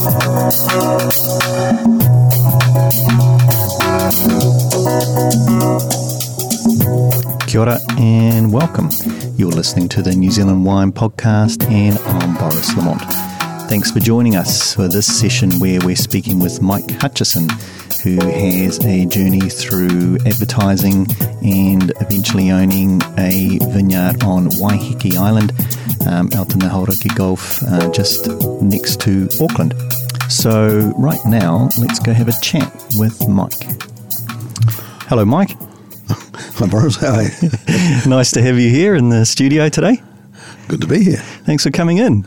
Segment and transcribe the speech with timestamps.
[0.00, 0.08] Kia
[7.60, 8.88] ora and welcome.
[9.36, 13.02] You're listening to the New Zealand Wine Podcast, and I'm Boris Lamont.
[13.68, 17.46] Thanks for joining us for this session where we're speaking with Mike Hutchison,
[18.02, 21.08] who has a journey through advertising
[21.44, 25.52] and eventually owning a vineyard on Waiheke Island
[26.06, 28.28] um, out in the Hauraki Gulf, uh, just
[28.62, 29.74] next to Auckland.
[30.28, 33.64] So, right now, let's go have a chat with Mike.
[35.08, 35.56] Hello, Mike.
[36.08, 36.96] Hi, Boris.
[36.96, 37.50] How are you?
[38.10, 40.00] nice to have you here in the studio today.
[40.68, 41.22] Good to be here.
[41.46, 42.24] Thanks for coming in.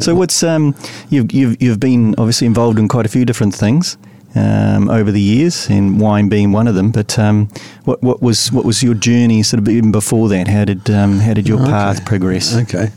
[0.00, 0.74] So, what's um,
[1.08, 3.96] you've, you've you've been obviously involved in quite a few different things
[4.36, 6.90] um, over the years, and wine being one of them.
[6.92, 7.48] But um,
[7.84, 10.48] what what was what was your journey sort of even before that?
[10.48, 11.70] How did um, how did your Okay.
[11.70, 12.54] path progress?
[12.56, 12.90] Okay.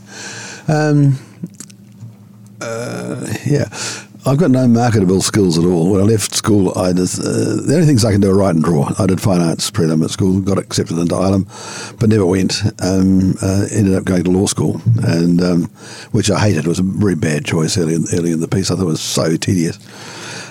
[0.68, 1.18] Um,
[2.60, 3.66] uh, yeah.
[4.26, 5.90] I've got no marketable skills at all.
[5.90, 7.22] When I left school, I just, uh,
[7.64, 8.92] the only things I can do are write and draw.
[8.98, 11.46] I did fine arts prelim at school, got accepted into Elam,
[11.98, 12.60] but never went.
[12.82, 15.62] Um, uh, ended up going to law school, and um,
[16.12, 16.66] which I hated.
[16.66, 18.70] It was a very bad choice early in, early in the piece.
[18.70, 19.78] I thought it was so tedious.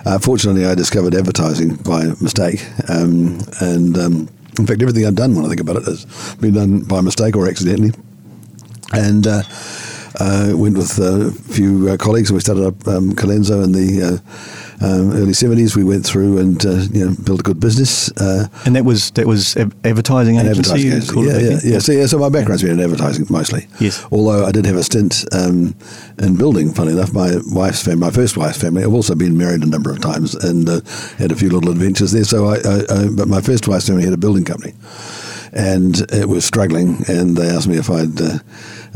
[0.05, 5.35] Uh, fortunately, I discovered advertising by mistake, um, and um, in fact, everything I've done
[5.35, 7.91] when I think about it has been done by mistake or accidentally.
[8.91, 9.43] And uh,
[10.19, 14.03] uh, went with a few uh, colleagues and we started up um, Colenso and the
[14.03, 15.75] uh, um, early 70s.
[15.75, 18.11] We went through and uh, you know, built a good business.
[18.17, 20.89] Uh, And that was that was advertising and agency.
[20.89, 21.21] advertising agency.
[21.21, 21.79] Yeah, yeah, yeah.
[21.79, 23.67] So, yeah, so my background's been in advertising mostly.
[23.79, 24.05] Yes.
[24.11, 25.75] Although I did have a stint um,
[26.17, 27.13] in building, funny enough.
[27.13, 30.35] My wife's family, my first wife's family, I've also been married a number of times
[30.35, 30.81] and uh,
[31.17, 32.23] had a few little adventures there.
[32.23, 34.73] So I, I, I, but my first wife's family had a building company.
[35.51, 38.37] And it was struggling, and they asked me if I'd uh,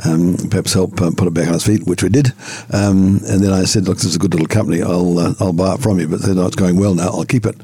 [0.06, 2.34] um, perhaps help uh, put it back on its feet, which we did.
[2.72, 4.82] Um, and then I said, "Look, this is a good little company.
[4.82, 7.08] I'll uh, I'll buy it from you." But then oh, it's going well now.
[7.08, 7.56] I'll keep it.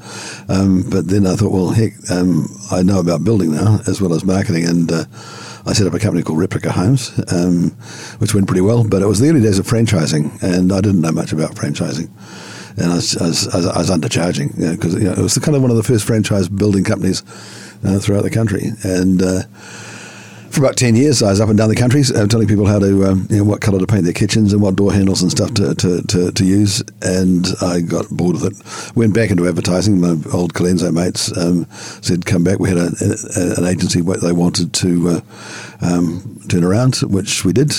[0.48, 4.14] Um, but then I thought, well, heck, um, I know about building now as well
[4.14, 5.04] as marketing, and uh,
[5.66, 7.70] I set up a company called Replica Homes, um,
[8.18, 8.84] which went pretty well.
[8.84, 12.10] But it was the early days of franchising, and I didn't know much about franchising.
[12.76, 15.60] And I was, I was, I was, undercharging because you know, it was kind of
[15.60, 17.22] one of the first franchise building companies
[17.84, 18.70] uh, throughout the country.
[18.84, 19.42] And uh,
[20.50, 22.78] for about 10 years, I was up and down the country uh, telling people how
[22.78, 25.30] to, um, you know, what colour to paint their kitchens and what door handles and
[25.30, 26.82] stuff to, to, to, to use.
[27.02, 28.96] And I got bored of it.
[28.96, 30.00] Went back into advertising.
[30.00, 31.66] My old Colenso mates um,
[32.02, 32.58] said, come back.
[32.58, 35.20] We had a, a, an agency what they wanted to uh,
[35.82, 37.72] um, turn around, which we did.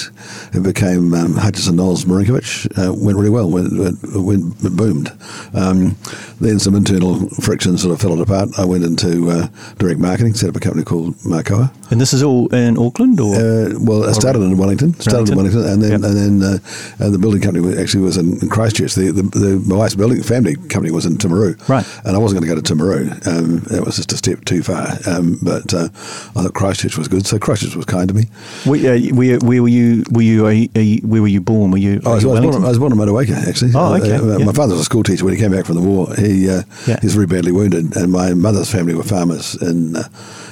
[0.53, 2.77] It became um, Hutchison Knowles Marinkovic.
[2.77, 3.49] Uh, went really well.
[3.49, 5.11] Went, went, went, it boomed.
[5.53, 5.97] Um,
[6.39, 8.49] then some internal friction sort of fell it apart.
[8.57, 11.71] I went into uh, direct marketing, set up a company called Marcoa.
[11.91, 15.35] And this is all in Auckland, or Uh, well, I started in Wellington, started in
[15.35, 15.61] Wellington.
[15.63, 16.03] Wellington, and then Yep.
[16.03, 16.57] and then uh,
[17.05, 18.95] uh, the building company was- actually was in, in Christchurch.
[18.95, 21.85] The, the, the my wife's building family company was in Timaru, Right.
[22.05, 23.27] And I wasn't going to go to Timaru.
[23.27, 24.87] Um, it was just a step too far.
[25.07, 25.89] Um, but uh,
[26.35, 28.25] I thought Christchurch was good, so Christchurch was kind to me.
[28.65, 30.03] where, uh, where, where were you?
[30.11, 30.47] Were you?
[30.47, 31.71] A, a, where were you born?
[31.71, 32.01] Were you?
[32.05, 33.71] Oh, I was, I was, born, I was born in Motueka, actually.
[33.75, 34.45] Oh, okay, Uh, yeah.
[34.45, 36.13] My father was a school teacher when he came back from the war.
[36.15, 36.99] He uh, Yeah.
[37.01, 39.95] he was very badly wounded, and my mother's family were farmers in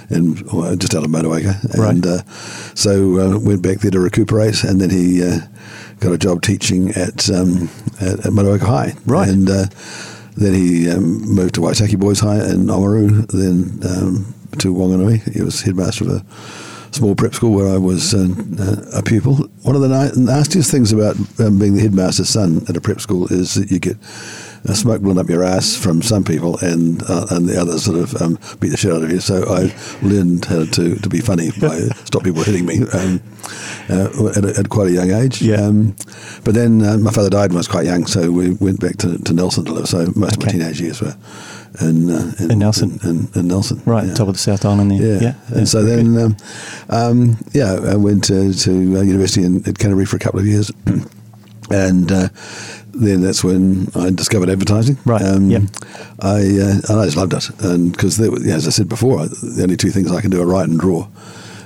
[0.09, 1.91] well, just out of Motueka, Right.
[1.93, 2.23] and uh,
[2.75, 5.39] so uh, went back there to recuperate, and then he uh,
[5.99, 7.69] got a job teaching at um,
[8.01, 9.27] at, at Motueka High, Right.
[9.29, 9.65] and uh,
[10.35, 15.33] then he um, moved to Waitaki Boys High in Oamaru, then um, to Wanganui.
[15.33, 16.25] He was headmaster of a
[16.91, 18.27] small prep school where I was uh,
[18.59, 19.35] uh, a pupil.
[19.61, 22.99] One of the na- nastiest things about um, being the headmaster's son at a prep
[22.99, 23.97] school is that you get
[24.67, 27.97] uh, smoke blown up your ass from some people, and uh, and the others sort
[27.97, 29.19] of um, beat the shit out of you.
[29.19, 33.21] So I learned how to, to be funny by stop people hitting me um,
[33.89, 35.41] uh, at, a, at quite a young age.
[35.41, 35.61] Yeah.
[35.61, 35.95] Um,
[36.43, 38.97] but then uh, my father died when I was quite young, so we went back
[38.97, 39.87] to, to Nelson to live.
[39.87, 41.15] So most of my teenage years were
[41.81, 42.99] in, uh, in, In Nelson.
[43.03, 44.13] In, in, in Nelson, right, yeah.
[44.13, 45.01] top of the South Island there.
[45.01, 45.19] Yeah.
[45.21, 45.57] yeah.
[45.57, 46.37] And so then, um,
[46.89, 50.47] um, yeah, I went to, to uh, university in, at Canterbury for a couple of
[50.47, 50.71] years.
[51.71, 52.29] and uh,
[52.99, 54.97] then that's when I discovered advertising.
[55.05, 55.63] Right, Um, yep.
[56.19, 57.49] I, uh, and I just loved it.
[57.61, 60.69] And because, as I said before, the only two things I can do are write
[60.69, 61.07] and draw.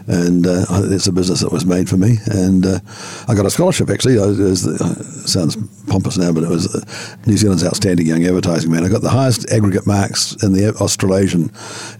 [0.06, 2.18] And uh, it's a business that was made for me.
[2.26, 2.80] And uh,
[3.28, 4.20] I got a scholarship, actually.
[4.20, 5.56] I, it was the, uh, sounds
[5.88, 8.84] pompous now, but it was uh, New Zealand's Outstanding Young Advertising Man.
[8.84, 11.52] I got the highest aggregate marks in the Australasian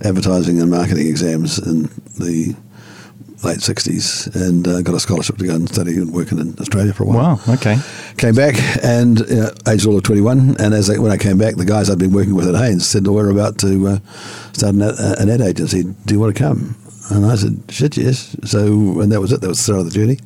[0.04, 1.84] advertising and marketing exams in
[2.20, 2.56] the
[3.44, 6.94] late 60s and uh, got a scholarship to go and study and work in Australia
[6.94, 7.18] for a while.
[7.18, 7.54] wow.
[7.54, 7.78] Okay.
[8.18, 10.56] Came back and uh, aged all of 21.
[10.60, 12.88] And as I, when I came back, the guys I'd been working with at Haines
[12.88, 14.00] said, well, we're about to uh,
[14.54, 15.84] start an, ad- an ad agency.
[15.84, 16.76] Do you want to come?
[17.12, 18.36] And I said, shit, yes.
[18.46, 19.42] So, and that was it.
[19.42, 20.20] That was the start of the journey.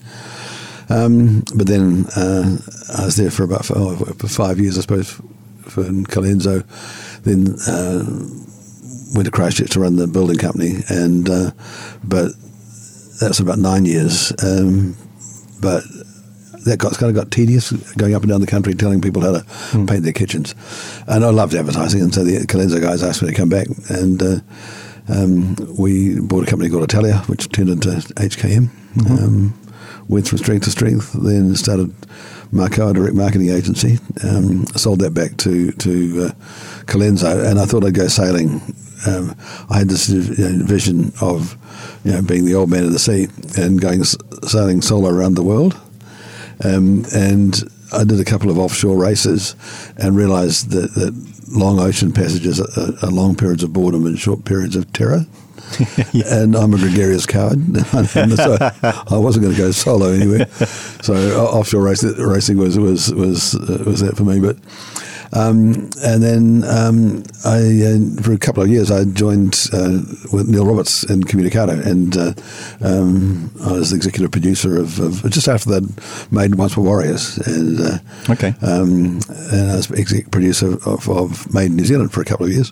[0.90, 2.58] Um, but then uh,
[2.98, 5.12] I was there for about for, oh, for five years, I suppose,
[5.64, 6.64] for in Colenso.
[7.24, 8.06] Then uh,
[9.14, 11.52] went to Christchurch to run the building company, and uh,
[12.04, 12.32] but
[13.20, 14.32] that was about nine years.
[14.44, 14.96] Um,
[15.62, 15.84] but
[16.66, 19.32] that got kind of got tedious going up and down the country telling people how
[19.32, 19.90] to mm.
[19.90, 20.54] paint their kitchens.
[21.08, 24.22] And I loved advertising, and so the Colenso guys asked me to come back, and
[24.22, 24.40] uh,
[25.10, 28.70] um, we bought a company called Italia, which turned into HKM.
[28.96, 29.14] Mm-hmm.
[29.14, 29.54] Um,
[30.08, 31.94] went from strength to strength, then started
[32.52, 34.00] Marco, a direct marketing agency.
[34.24, 36.30] Um, sold that back to to uh,
[36.86, 38.62] Colenso, and I thought I'd go sailing.
[39.06, 39.36] Um,
[39.70, 41.58] I had this you know, vision of
[42.04, 43.28] you know being the old man of the sea
[43.58, 45.80] and going sailing solo around the world.
[46.64, 47.62] Um, and
[47.94, 49.56] I did a couple of offshore races
[49.98, 51.14] and realised that, that
[51.50, 55.26] long ocean passages are, are, long periods of boredom and short periods of terror.
[56.14, 56.42] yeah.
[56.42, 57.60] And I'm a gregarious coward,
[58.08, 60.48] so I wasn't going to go solo anywhere.
[61.02, 64.40] So offshore race, racing was was was uh, was that for me.
[64.40, 64.58] But
[65.34, 70.02] um, and then um, I, uh, for a couple of years, I joined uh,
[70.32, 72.34] with Neil Roberts in Communicado, and uh,
[72.82, 77.38] um, I was the executive producer of, of just after that made Once Were Warriors,
[77.40, 77.98] and uh,
[78.30, 79.20] okay, um,
[79.52, 82.52] and I was executive producer of, of Made in New Zealand for a couple of
[82.52, 82.72] years.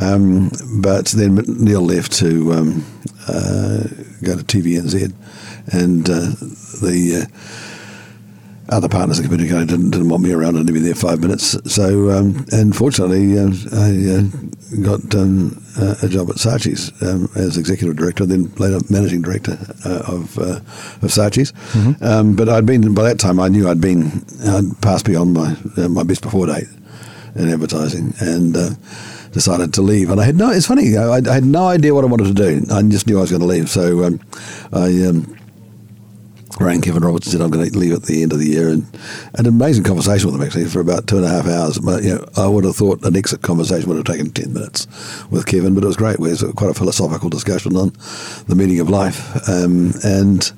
[0.00, 0.50] Um,
[0.80, 2.86] but then Neil left to um,
[3.28, 3.84] uh,
[4.22, 5.12] go to TVNZ,
[5.72, 6.30] and uh,
[6.80, 7.28] the
[8.70, 11.56] other partners in Communicado didn't, didn't want me around and to be there five minutes.
[11.72, 15.60] So, um, and fortunately, uh, I uh, got um,
[16.02, 20.60] a job at Saatchi's um, as executive director, then later managing director uh, of uh,
[21.02, 21.52] of Saatchi's.
[21.72, 22.04] Mm-hmm.
[22.04, 25.56] Um, but I'd been by that time, I knew I'd been I'd passed beyond my
[25.76, 26.68] uh, my best before date
[27.34, 28.70] in advertising, and uh,
[29.32, 30.10] decided to leave.
[30.10, 30.50] And I had no.
[30.50, 30.96] It's funny.
[30.96, 32.64] I, I, had no idea what I wanted to do.
[32.72, 33.68] I just knew I was going to leave.
[33.68, 34.20] So um,
[34.72, 35.04] I.
[35.04, 35.36] Um,
[36.58, 38.68] rang Kevin Roberts and said, I'm going to leave at the end of the year.
[38.68, 38.86] And
[39.34, 41.78] an amazing conversation with him, actually, for about two and a half hours.
[41.78, 44.86] But, you know, I would have thought an exit conversation would have taken 10 minutes
[45.30, 46.14] with Kevin, but it was great.
[46.14, 47.92] It was quite a philosophical discussion on
[48.46, 49.48] the meaning of life.
[49.48, 50.52] Um, and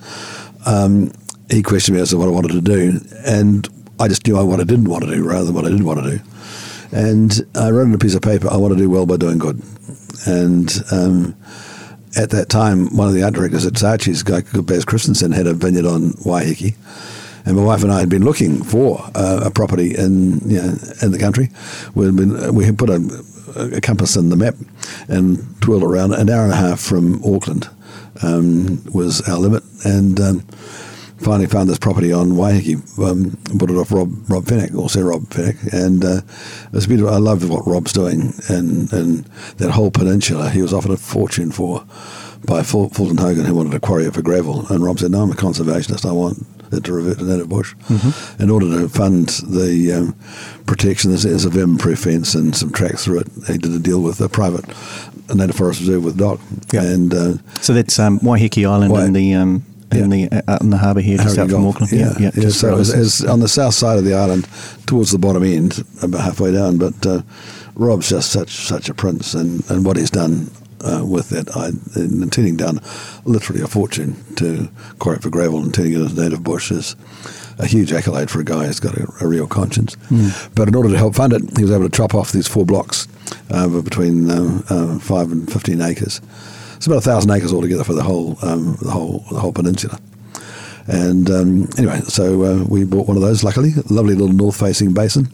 [0.66, 1.12] um,
[1.50, 3.00] he questioned me as to what I wanted to do.
[3.24, 3.68] And
[4.00, 6.02] I just knew what I didn't want to do rather than what I did want
[6.02, 6.24] to do.
[6.92, 9.38] And I wrote on a piece of paper, I want to do well by doing
[9.38, 9.62] good.
[10.26, 11.34] And um,
[12.16, 15.54] at that time, one of the art directors at Saatchi's, guy Baz Christensen, had a
[15.54, 16.76] vineyard on Waiheke.
[17.44, 20.74] And my wife and I had been looking for uh, a property in you know,
[21.02, 21.48] in the country.
[21.94, 23.24] We'd been we had put a,
[23.56, 24.54] a, compass in the map
[25.08, 26.12] and twirled around.
[26.12, 27.68] An hour and a half from Auckland
[28.22, 30.46] um, was our limit, and um,
[31.22, 35.26] finally found this property on Waiheke, um, bought it off Rob Rob Fenwick, also Rob
[35.28, 36.20] Fenwick, and uh,
[36.66, 37.12] it was beautiful.
[37.12, 39.24] I love what Rob's doing, and and
[39.56, 40.50] that whole peninsula.
[40.50, 41.84] He was offered a fortune for
[42.44, 45.30] by Fulton Hogan, who wanted to quarry it for gravel, and Rob said, "No, I'm
[45.30, 46.04] a conservationist.
[46.04, 48.42] I want it to revert to native bush." Mm-hmm.
[48.42, 50.16] In order to fund the um,
[50.66, 53.28] protection, there's, a vermin-proof fence and some tracks through it.
[53.46, 54.64] He did a deal with a private
[55.34, 56.40] native forest reserve with DOC,
[56.72, 56.82] yeah.
[56.82, 60.78] and uh, so that's um, Waiheke Island and the um, in the uh, in the
[60.78, 61.92] harbour here, just out from Auckland.
[61.92, 62.30] Yeah, yeah.
[62.34, 62.48] yeah.
[62.48, 64.48] so it's, it's on the south side of the island,
[64.86, 66.78] towards the bottom end, about halfway down.
[66.78, 67.22] But uh,
[67.74, 70.50] Rob's just such such a prince, and, and what he's done
[70.84, 71.68] uh, with that, I,
[71.98, 72.80] and turning down
[73.24, 74.68] literally a fortune to
[74.98, 76.96] quarry for gravel and turning it into native bush is
[77.58, 79.96] a huge accolade for a guy who's got a, a real conscience.
[80.10, 80.54] Mm.
[80.54, 82.64] But in order to help fund it, he was able to chop off these four
[82.66, 83.06] blocks
[83.50, 86.20] uh, between uh, uh, five and fifteen acres.
[86.82, 90.00] It's about a thousand acres altogether for the whole um, the whole the whole peninsula.
[90.88, 93.44] And um, anyway, so uh, we bought one of those.
[93.44, 95.28] Luckily, lovely little north-facing basin,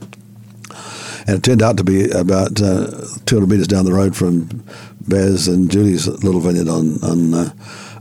[1.27, 2.91] and it turned out to be about uh,
[3.25, 4.63] 200 metres down the road from
[5.01, 7.51] Baz and Julie's little vineyard on on uh,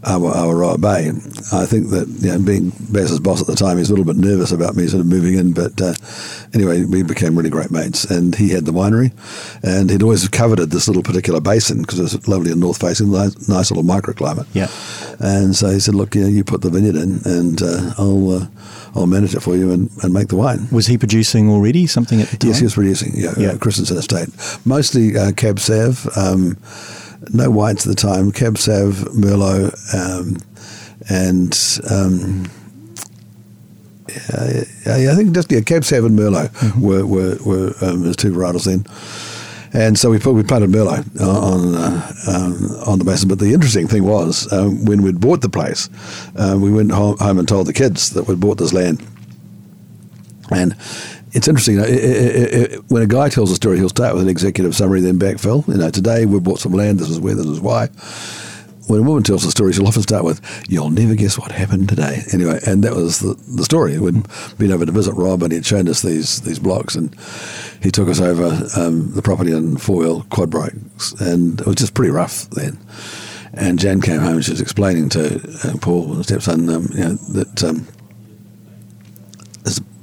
[0.04, 1.10] Awaroa Bay.
[1.58, 4.06] I think that you know, being Baz's boss at the time, he was a little
[4.06, 5.54] bit nervous about me sort of moving in.
[5.54, 5.94] But uh,
[6.54, 8.06] anyway, we became really great mates.
[8.06, 9.12] And he had the winery,
[9.64, 13.12] and he'd always coveted this little particular basin because it was lovely and north facing,
[13.12, 14.48] nice, nice, little microclimate.
[14.54, 14.70] Yeah.
[15.20, 18.32] And so he said, "Look, you, know, you put the vineyard in, and uh, I'll."
[18.32, 18.48] Uh,
[18.96, 20.68] I'll manage it for you and, and make the wine.
[20.72, 22.50] Was he producing already something at the time?
[22.50, 23.12] Yes, he was producing.
[23.16, 23.50] Yeah, yeah.
[23.50, 24.30] Uh, Christensen Estate,
[24.66, 26.08] mostly uh, Cab Sav.
[26.18, 26.58] Um,
[27.34, 30.38] no whites at the time, Cab Sav, Merlot, um,
[31.10, 31.54] and
[31.90, 32.50] um,
[34.88, 36.82] yeah, I think just yeah, Cab Sav and Merlot mm-hmm.
[36.82, 38.86] were were, were um, his two varietals then.
[39.74, 43.26] And so we put, we planted Merlot on uh, um, on the basis.
[43.26, 45.90] But the interesting thing was um, when we'd bought the place,
[46.38, 49.06] uh, we went home, home and told the kids that we'd bought this land.
[50.50, 50.76] And
[51.38, 51.78] it's interesting.
[51.78, 55.02] It, it, it, when a guy tells a story, he'll start with an executive summary,
[55.02, 55.68] then backfill.
[55.68, 56.98] You know, today we bought some land.
[57.00, 57.36] This is where.
[57.36, 57.88] This is why.
[58.88, 61.90] when a woman tells a story, she'll often start with, "You'll never guess what happened
[61.90, 64.00] today." Anyway, and that was the, the story.
[64.00, 64.26] We'd
[64.58, 67.16] been over to visit Rob, and he'd shown us these these blocks, and
[67.84, 71.76] he took us over um, the property in four wheel quad bikes, and it was
[71.76, 72.80] just pretty rough then.
[73.54, 77.00] And Jan came home and she was explaining to uh, Paul, the stepson, um, you
[77.00, 77.88] know, that um,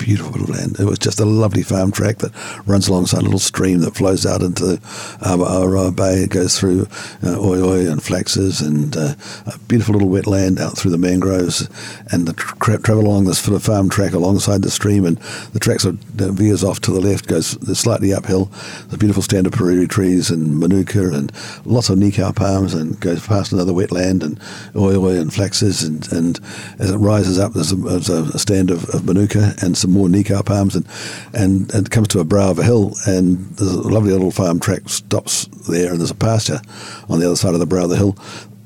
[0.05, 0.79] beautiful land.
[0.79, 2.33] It was just a lovely farm track that
[2.67, 4.79] runs alongside a little stream that flows out into
[5.23, 6.25] Awaroa Bay.
[6.25, 6.87] It goes through
[7.23, 9.15] uh, Oi Oi and Flaxes and uh,
[9.47, 11.71] a beautiful little wetland out through the mangroves
[12.13, 15.17] and the tra- travel along this sort of farm track alongside the stream and
[15.55, 16.01] the track sort of
[16.35, 18.51] veers off to the left, goes slightly uphill.
[18.89, 21.33] The beautiful stand of puriri trees and manuka and
[21.65, 24.39] lots of nikau palms and goes past another wetland and
[24.77, 26.41] Oi Oi and Flaxes and, and
[26.79, 30.09] as it rises up there's a, there's a stand of, of manuka and some more
[30.09, 30.87] nikau palms, and,
[31.33, 34.61] and it comes to a brow of a hill, and there's a lovely little farm
[34.61, 36.61] track stops there, and there's a pasture
[37.09, 38.17] on the other side of the brow of the hill,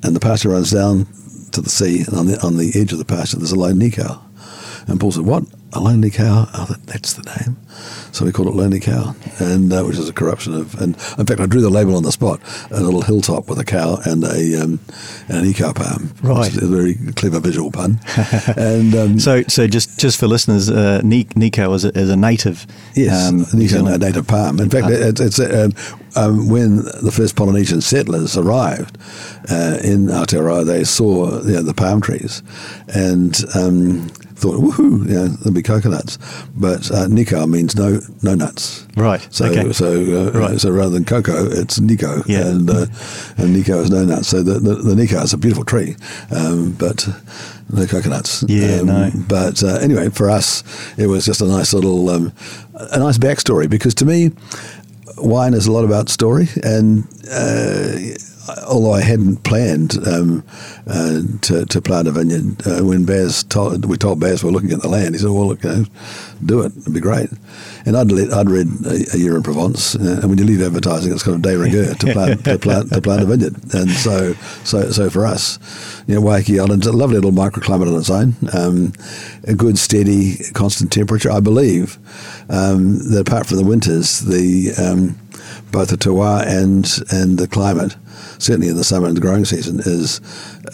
[0.03, 1.07] and the pasture runs down
[1.53, 3.79] to the sea, and on the on the edge of the pasture there's a lone
[3.79, 4.21] nikau.
[4.87, 5.45] And Paul said, "What?
[5.73, 6.49] A lonely cow?
[6.55, 7.57] Oh, that, that's the name."
[8.13, 10.75] So we called it Lonely Cow, and uh, which is a corruption of.
[10.81, 13.65] And in fact, I drew the label on the spot: a little hilltop with a
[13.65, 14.81] cow and a um,
[15.29, 16.13] and a nikau palm.
[16.23, 18.01] Right, a very clever visual pun.
[18.57, 22.67] and um, so, so just just for listeners, uh, nikau is a, is a native.
[22.95, 24.61] Yes, um, a native palm.
[24.61, 25.69] In fact, uh, it's, it's uh,
[26.17, 28.99] um, when the first Polynesian settlers arrived
[29.51, 32.43] uh, in Aotearoa, they saw you know, the palm trees,
[32.89, 34.09] and um,
[34.39, 36.19] thought, woohoo, know, there'll be coconuts.
[36.57, 38.87] But uh, nikau means no no nuts.
[38.97, 39.27] Right.
[39.31, 39.73] So okay.
[39.73, 40.61] so uh, right.
[40.61, 42.47] so rather than cocoa, it's nikau, yeah.
[42.47, 42.87] and uh,
[43.37, 44.29] and nikau is no nuts.
[44.29, 45.97] So the the, the nikau is a beautiful tree,
[46.31, 47.09] um, but
[47.73, 48.45] no coconuts.
[48.49, 49.11] Yeah, um, no.
[49.29, 50.63] But uh, anyway, for us,
[50.97, 52.33] it was just a nice little um,
[52.75, 54.31] a nice backstory because to me,
[55.17, 57.99] wine is a lot about story and uh,
[58.67, 60.45] although I hadn't planned um,
[60.87, 64.53] uh, to, to, plant a vineyard, uh, when Baz told, we told Baz we are
[64.53, 65.85] looking at the land, he said, "Well, look, you know,
[66.45, 67.31] do it; it'd be great."
[67.85, 70.63] And I'd, let, I'd read a, a, year in Provence, uh, and when you leave
[70.63, 73.57] advertising, it's kind of de rigueur to plant to plant to plant a vineyard.
[73.75, 75.59] And so, so, so for us,
[76.07, 78.93] you know, Waiheke Island's a lovely little microclimate on its own, um,
[79.45, 81.31] a good, steady, constant temperature.
[81.31, 81.99] I believe
[82.49, 85.19] um, that apart from the winters, the um,
[85.71, 87.97] both the terroir and and the climate
[88.39, 90.21] certainly in the summer and the growing season, is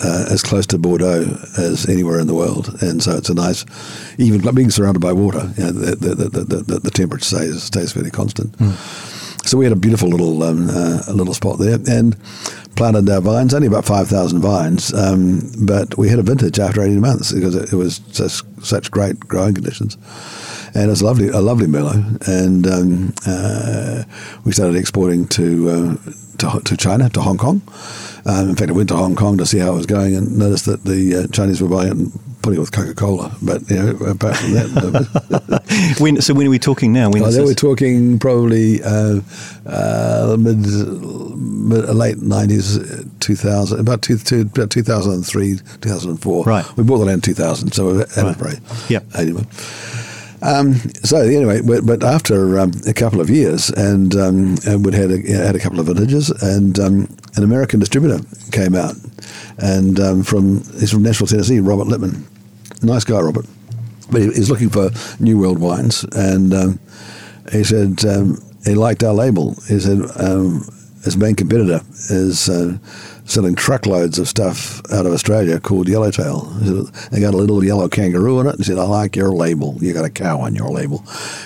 [0.02, 2.76] uh, as close to Bordeaux as anywhere in the world.
[2.82, 3.64] And so it's a nice,
[4.18, 7.92] even being surrounded by water, you know, the, the, the, the, the temperature stays, stays
[7.92, 8.52] fairly constant.
[8.58, 9.48] Mm.
[9.48, 12.16] So we had a beautiful little um, uh, little spot there and
[12.76, 17.00] planted our vines, only about 5,000 vines, um, but we had a vintage after 18
[17.00, 19.98] months because it, it was just such great growing conditions
[20.74, 22.26] and it's lovely, a lovely Merlot.
[22.26, 24.04] And um, uh,
[24.44, 25.96] we started exporting to, uh,
[26.38, 27.62] to, to China, to Hong Kong.
[28.26, 30.38] Um, in fact, I went to Hong Kong to see how it was going and
[30.38, 33.36] noticed that the uh, Chinese were buying it and putting it with Coca Cola.
[33.42, 37.10] But you know, apart from that, when, so when are we talking now?
[37.10, 39.20] When oh, we're talking probably uh,
[39.66, 42.78] uh, mid, mid, late nineties,
[43.20, 46.44] two thousand, about two, two, about two thousand and three, two thousand and four.
[46.44, 46.66] Right.
[46.76, 48.54] We bought the land in two thousand, so we're at right.
[48.54, 50.03] it for yeah, eighty months.
[50.44, 54.92] Um, so anyway, but, but after um, a couple of years, and, um, and we'd
[54.92, 58.18] had a, had a couple of vintages, and um, an American distributor
[58.52, 58.94] came out,
[59.58, 62.26] and um, from he's from Nashville, Tennessee, Robert Lippman,
[62.82, 63.46] nice guy, Robert,
[64.10, 66.78] but he, he's looking for new world wines, and um,
[67.50, 68.00] he said
[68.64, 69.54] he liked our label.
[69.66, 69.98] He said
[71.04, 72.50] his main competitor is.
[72.50, 72.76] Uh,
[73.24, 76.42] selling truckloads of stuff out of Australia called Yellowtail.
[77.10, 78.56] They got a little yellow kangaroo in it.
[78.56, 79.76] And said, I like your label.
[79.80, 81.02] You got a cow on your label.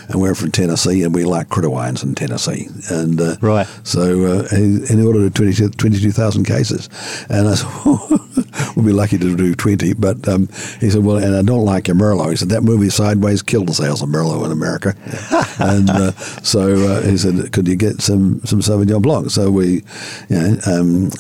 [0.08, 2.68] And we're from Tennessee and we like critter wines in Tennessee.
[2.90, 3.66] And uh, right.
[3.84, 6.88] So uh, he, he ordered 22,000 22, cases.
[7.30, 7.68] And I said,
[8.76, 9.94] we'll be lucky to do 20.
[9.94, 10.48] But um,
[10.80, 12.30] he said, well, and I don't like your Merlot.
[12.30, 14.94] He said, that movie Sideways killed the sales of Merlot in America.
[15.60, 19.30] and uh, so uh, he said, could you get some, some Sauvignon Blanc?
[19.30, 19.84] So we,
[20.28, 21.10] you know, um,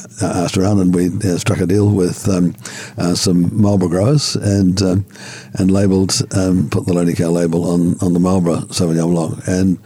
[0.48, 2.54] asked around and we uh, struck a deal with um,
[2.96, 5.04] uh, some Marlborough growers and um,
[5.52, 9.46] and labelled, um, put the Lonely Cow label on, on the Marlborough Sauvignon Blanc.
[9.46, 9.78] And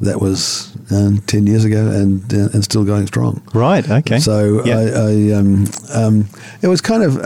[0.00, 3.42] that was uh, 10 years ago and uh, and still going strong.
[3.52, 4.18] Right, okay.
[4.18, 6.28] So I, I um, um,
[6.62, 7.18] it was kind of.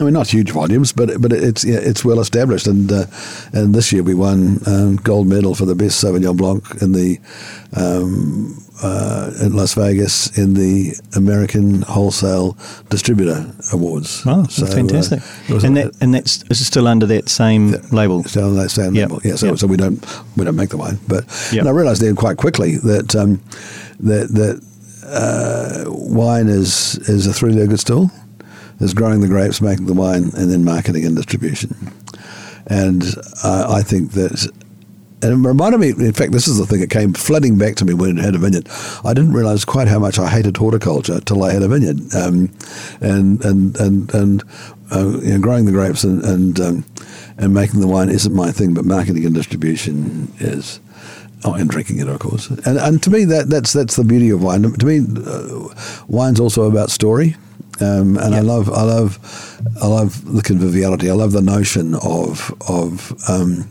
[0.00, 3.06] I mean, not huge volumes, but but it's it's well established, and uh,
[3.52, 7.20] and this year we won um, gold medal for the best Sauvignon Blanc in the
[7.76, 12.56] um, uh, in Las Vegas in the American Wholesale
[12.90, 14.24] Distributor Awards.
[14.26, 15.20] Oh, so, fantastic!
[15.48, 18.24] Uh, and that and that's is still under that same that, label.
[18.24, 19.10] Still under that same yep.
[19.10, 19.22] label.
[19.24, 19.36] Yeah.
[19.36, 19.58] So, yep.
[19.58, 20.04] so we don't
[20.36, 21.60] we don't make the wine, but yep.
[21.60, 23.40] and I realised then quite quickly that um,
[24.00, 24.60] that that
[25.06, 28.10] uh, wine is is a three legged stool.
[28.78, 31.92] There's growing the grapes, making the wine, and then marketing and distribution.
[32.66, 33.02] And
[33.42, 34.50] uh, I think that
[35.24, 37.86] and it reminded me, in fact, this is the thing that came flooding back to
[37.86, 38.68] me when I had a vineyard.
[39.04, 42.14] I didn't realize quite how much I hated horticulture till I had a vineyard.
[42.14, 42.50] Um,
[43.00, 44.42] and and and and
[44.92, 46.84] uh, you know, growing the grapes and and, um,
[47.38, 50.80] and making the wine isn't my thing, but marketing and distribution is.
[51.46, 52.48] Oh, and drinking it, of course.
[52.48, 54.62] And and to me, that that's that's the beauty of wine.
[54.62, 55.68] To me, uh,
[56.08, 57.36] wine's also about story.
[57.80, 58.34] Um, and yep.
[58.34, 59.18] I love, I love,
[59.82, 61.10] I love the conviviality.
[61.10, 63.68] I love the notion of of um,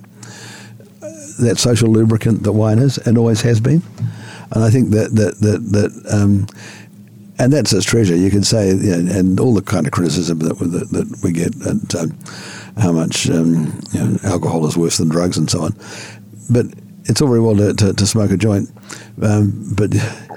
[1.40, 3.82] that social lubricant that wine is and always has been.
[4.52, 6.14] And I think that that that that.
[6.14, 6.48] Um,
[7.40, 8.16] and that's its treasure.
[8.16, 11.32] You could say, you know, and all the kind of criticism that, that, that we
[11.32, 12.18] get, and um,
[12.78, 15.76] how much um, you know, alcohol is worse than drugs, and so on.
[16.52, 16.68] But
[17.06, 18.70] it's all very well to, to, to smoke a joint,
[19.22, 19.94] um, but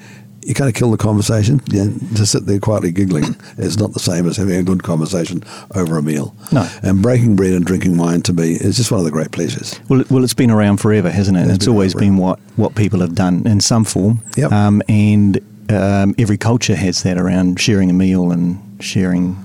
[0.46, 1.60] you kind of kill the conversation.
[1.66, 5.42] Yeah, to sit there quietly giggling is not the same as having a good conversation
[5.74, 6.36] over a meal.
[6.52, 6.68] No.
[6.82, 9.80] And breaking bread and drinking wine to me is just one of the great pleasures.
[9.88, 11.42] Well, well, it's been around forever, hasn't it?
[11.42, 14.22] It's, it's been always been what, what people have done in some form.
[14.36, 14.52] Yep.
[14.52, 19.36] Um, and um, every culture has that around sharing a meal and sharing,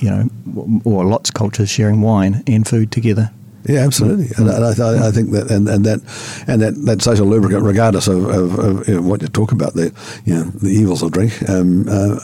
[0.00, 3.30] you know, or lots of cultures sharing wine and food together.
[3.68, 6.00] Yeah, absolutely, and, and I, I, think that and, and that
[6.46, 9.74] and that, that social lubricant, regardless of, of, of you know, what you talk about,
[9.74, 9.92] the
[10.24, 12.18] you know the evils of drink, um, uh,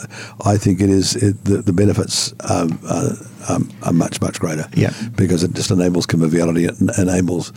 [0.46, 4.66] I think it is it, the, the benefits are, are, are, much much greater.
[4.74, 7.52] Yeah, because it just enables conviviality, it enables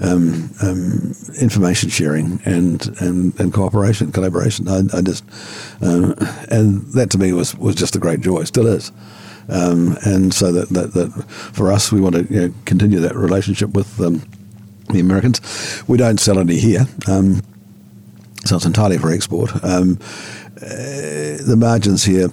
[0.00, 4.68] um, um, information sharing and, and, and cooperation, collaboration.
[4.68, 5.24] I, I just
[5.80, 6.14] um,
[6.52, 8.92] and that to me was was just a great joy, still is.
[9.48, 11.10] Um, and so that, that, that,
[11.52, 14.22] for us, we want to you know, continue that relationship with um,
[14.90, 15.82] the Americans.
[15.86, 17.42] We don't sell any here, um,
[18.44, 19.52] so it's entirely for export.
[19.64, 19.98] Um,
[20.56, 22.28] uh, the margins here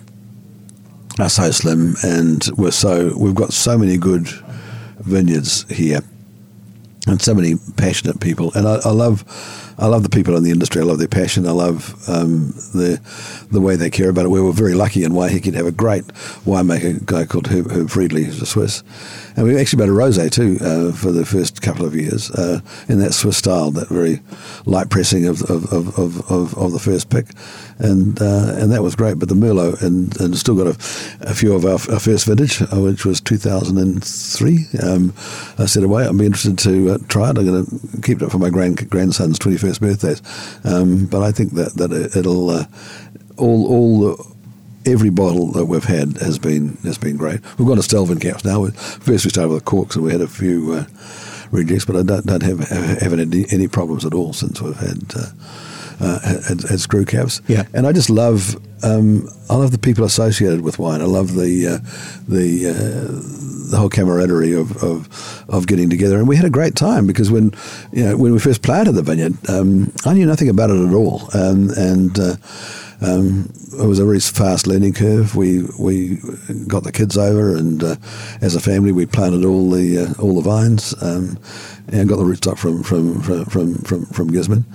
[1.19, 4.27] are so slim, and we're so we've got so many good
[4.99, 6.01] vineyards here,
[7.07, 9.25] and so many passionate people, and I, I love
[9.81, 10.79] I love the people in the industry.
[10.79, 11.47] I love their passion.
[11.47, 13.01] I love um, the
[13.49, 14.29] the way they care about it.
[14.29, 16.05] We were very lucky in Waiheke to have a great
[16.45, 18.83] winemaker, guy called Herb, Herb Friedli, who's a Swiss.
[19.35, 22.61] And we actually made a rosé too uh, for the first couple of years uh,
[22.87, 24.21] in that Swiss style, that very
[24.65, 25.97] light pressing of, of, of,
[26.31, 27.27] of, of the first pick.
[27.79, 29.17] And uh, and that was great.
[29.19, 30.77] But the Merlot, and, and still got a,
[31.21, 34.65] a few of our, our, first vintage, uh, which was 2003.
[34.83, 35.13] Um,
[35.57, 37.37] I said, away, be interested to uh, try it.
[37.37, 40.21] I'm going to keep it for my grand, grandson's 21st birthdays.
[40.63, 42.65] Um, but I think that, that it'll uh,
[43.37, 44.31] all all the,
[44.85, 47.39] every bottle that we've had has been has been great.
[47.57, 48.65] We've got a Stelvin caps now.
[48.67, 50.85] First we started with the corks, and we had a few uh,
[51.51, 54.75] rejects, but I don't, don't have haven't had any, any problems at all since we've
[54.75, 55.03] had.
[55.15, 55.31] Uh,
[56.03, 60.03] uh, had, had, screw caps, yeah, and I just love um, I love the people
[60.03, 60.99] associated with wine.
[60.99, 61.77] I love the uh,
[62.27, 66.75] the uh, the whole camaraderie of, of, of getting together, and we had a great
[66.75, 67.51] time because when
[67.91, 70.93] you know when we first planted the vineyard, um, I knew nothing about it at
[70.93, 72.35] all, um, and uh,
[73.01, 75.35] um, it was a very fast learning curve.
[75.35, 76.19] We we
[76.67, 77.95] got the kids over, and uh,
[78.41, 81.39] as a family, we planted all the uh, all the vines um,
[81.87, 84.65] and got the rootstock from from from from from, from Gisborne,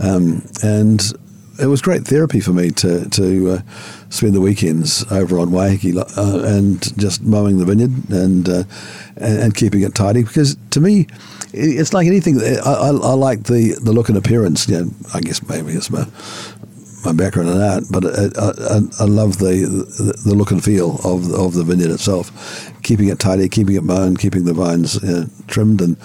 [0.00, 1.12] um, and
[1.60, 3.60] it was great therapy for me to to uh,
[4.10, 8.64] spend the weekends over on Waiheke uh, and just mowing the vineyard and, uh,
[9.16, 11.06] and, and keeping it tidy because to me
[11.52, 12.40] it's like anything.
[12.40, 14.68] I, I, I, like the, the look and appearance.
[14.68, 16.06] Know, I guess maybe it's my
[17.04, 21.32] my background in art, but I, I, I love the, the, look and feel of
[21.32, 25.80] of the vineyard itself, keeping it tidy, keeping it mown, keeping the vines uh, trimmed,
[25.80, 25.96] and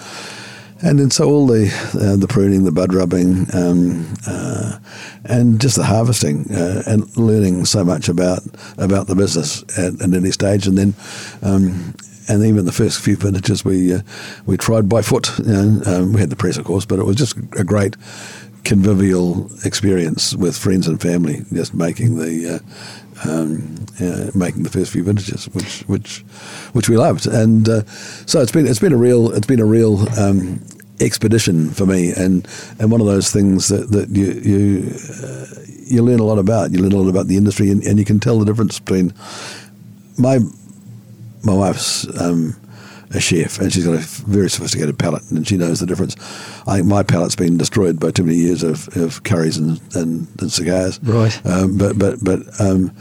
[0.82, 4.78] and then so all the uh, the pruning, the bud rubbing, um, uh,
[5.24, 8.40] and just the harvesting uh, and learning so much about
[8.78, 10.94] about the business at an early stage, and then.
[11.42, 11.94] Um,
[12.26, 14.00] and even the first few vintages, we uh,
[14.46, 15.30] we tried by foot.
[15.38, 17.96] You know, um, we had the press, of course, but it was just a great
[18.64, 24.92] convivial experience with friends and family, just making the uh, um, uh, making the first
[24.92, 26.20] few vintages, which which
[26.72, 27.84] which we loved, and uh,
[28.26, 30.64] so it's been it's been a real it's been a real um,
[31.00, 32.48] expedition for me, and
[32.78, 35.46] and one of those things that that you you uh,
[35.86, 36.72] you learn a lot about.
[36.72, 39.12] You learn a lot about the industry, and, and you can tell the difference between
[40.18, 40.38] my
[41.42, 42.06] my wife's.
[42.20, 42.56] Um,
[43.14, 46.16] a chef, and she's got a very sophisticated palate, and she knows the difference.
[46.66, 50.28] I think my palate's been destroyed by too many years of, of curries and, and,
[50.40, 51.00] and cigars.
[51.02, 51.44] Right.
[51.46, 52.94] Um, but but but um,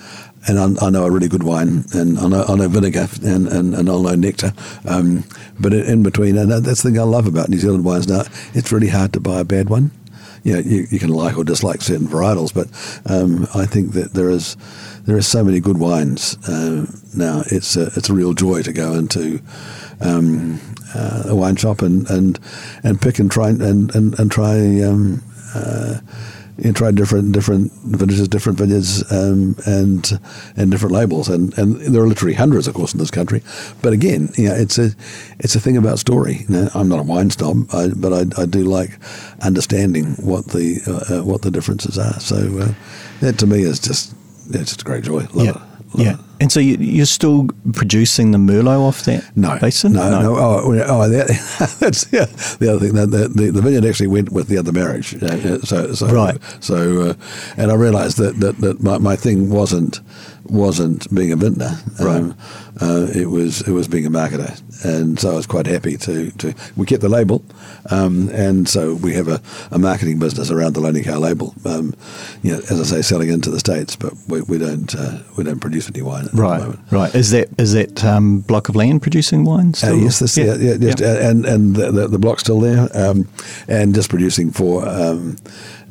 [0.48, 3.48] and I, I, know a really good wine, and I know, I know vinegar, and,
[3.48, 4.54] and, and I'll know nectar.
[4.86, 5.24] Um,
[5.60, 8.24] but in, between, and that's the thing I love about New Zealand wines now.
[8.54, 9.92] It's really hard to buy a bad one.
[10.44, 12.68] you know you, you can like or dislike certain varietals, but
[13.12, 14.58] um, I think that there is
[15.06, 17.44] there are so many good wines uh, now.
[17.48, 19.42] It's a, it's a real joy to go into
[20.04, 20.60] um,
[20.96, 22.40] uh, a wine shop and, and
[22.84, 25.24] and pick and try and and, and try um,
[25.56, 26.00] uh,
[26.58, 30.20] and try different different vintages, different vineyards, um, and
[30.56, 33.42] and different labels, and and there are literally hundreds, of course, in this country.
[33.82, 34.92] But again, you know, it's a
[35.40, 36.46] it's a thing about story.
[36.48, 38.92] You know, I'm not a wine snob, I, but I, I do like
[39.42, 42.20] understanding what the uh, uh what the differences are.
[42.20, 42.74] So uh,
[43.22, 44.14] that to me is just
[44.50, 45.26] it's just a great joy.
[45.34, 45.52] Love yeah.
[45.52, 45.56] it.
[45.56, 46.14] Love Yeah.
[46.14, 46.20] it.
[46.44, 49.94] And so you, you're still producing the Merlot off that No, basin?
[49.94, 50.36] No, no.
[50.36, 52.26] Oh, oh that, that's yeah,
[52.60, 52.96] the other thing.
[52.96, 55.18] That the, the, the vineyard actually went with the other marriage.
[55.64, 56.38] So, so, Right.
[56.60, 57.14] So, uh,
[57.56, 60.02] and I realised that, that, that my, my thing wasn't
[60.46, 61.72] wasn't being a vintner.
[62.00, 62.36] Um,
[62.82, 66.32] uh, it was it was being a marketer, and so I was quite happy to,
[66.32, 67.44] to we kept the label,
[67.92, 69.40] um, and so we have a,
[69.72, 71.54] a marketing business around the Lonely Cow label.
[71.66, 71.94] Um,
[72.42, 75.44] you know, as I say, selling into the states, but we, we don't uh, we
[75.44, 76.80] don't produce any wine at the Right, moment.
[76.92, 77.14] right.
[77.16, 79.74] Is that is that um, block of land producing wine?
[79.84, 82.90] Uh, yes, this, yeah, yeah, just, uh, and and the, the, the block's still there,
[82.96, 83.28] um,
[83.68, 85.36] and just producing for um,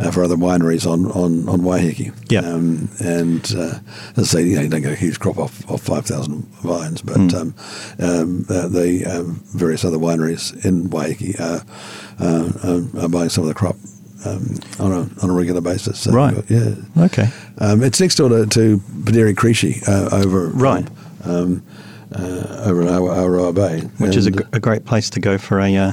[0.01, 2.13] uh, for other wineries on on on Waiheke.
[2.29, 2.41] Yeah.
[2.41, 3.79] um, and uh,
[4.17, 7.03] as I say, you know, don't get a huge crop off, of five thousand vines,
[7.03, 7.35] but Mm.
[7.35, 7.55] um,
[7.99, 11.65] um, uh, the um, various other wineries in Waiheke are,
[13.05, 13.77] are buying some of the crop.
[14.25, 16.37] Um, on a on a regular basis, So, Right.
[16.49, 17.29] Yeah, Okay.
[17.59, 20.87] um, it's next door to, to Poderi Crisci uh, over Right.
[21.25, 21.61] um,
[22.15, 25.39] uh, over in Awaroa Bay, Which is a, And, gr- a great place to go
[25.39, 25.93] for a uh,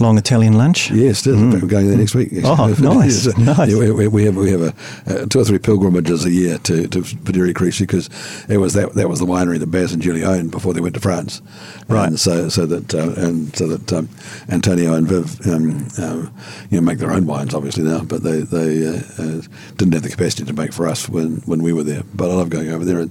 [0.00, 0.90] long Italian lunch.
[0.90, 1.62] Yes, it is.
[1.62, 2.30] We're going there next week.
[2.30, 2.42] Mm.
[2.44, 2.66] Oh,
[2.98, 3.36] nice, Yes.
[3.38, 3.70] nice.
[3.70, 4.74] Yeah, we, we- have we have a,
[5.06, 8.08] uh, two or three pilgrimages a year to to Poderi Crisci because
[8.48, 10.94] it was that that was the winery that Baz and Julie owned before they went
[10.94, 11.40] to France.
[11.88, 12.08] Right.
[12.08, 14.08] And so so that uh, and so that um,
[14.48, 16.34] Antonio and Viv um, um,
[16.70, 19.40] you know make their own wines obviously now, but they they uh, uh,
[19.76, 22.02] didn't have the capacity to make for us when when we were there.
[22.14, 23.10] But I love going over there and.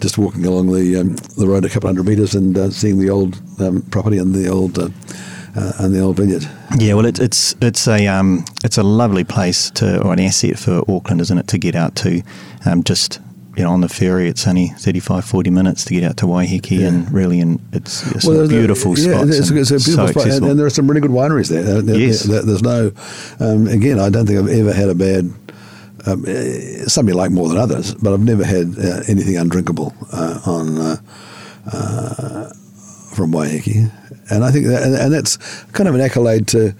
[0.00, 3.10] Just walking along the um, the road a couple hundred metres and uh, seeing the
[3.10, 4.88] old um, property and the old uh,
[5.56, 6.46] uh, and the old vineyard.
[6.78, 10.58] Yeah, well, it, it's it's a um, it's a lovely place to or an asset
[10.58, 12.22] for Auckland, isn't it, to get out to?
[12.66, 13.20] Um, just
[13.56, 16.70] you know, on the ferry, it's only 35, 40 minutes to get out to Waiheke,
[16.78, 16.86] Yeah.
[16.86, 19.24] and really, and it's, it's Well, a beautiful yeah.
[19.24, 21.48] It's, a- it's a beautiful so spot, and, and there are some really good wineries
[21.48, 21.78] there.
[21.78, 22.22] Uh, there- Yes.
[22.22, 22.92] there- there's no,
[23.40, 25.32] um, again, I don't think I've ever had a bad.
[26.06, 29.92] Um, eh, some you like more than others, but I've never had uh, anything undrinkable
[30.12, 30.96] uh, on uh,
[31.72, 32.48] uh,
[33.14, 33.90] from Waiheke,
[34.30, 35.36] and I think that, and, and that's
[35.72, 36.74] kind of an accolade to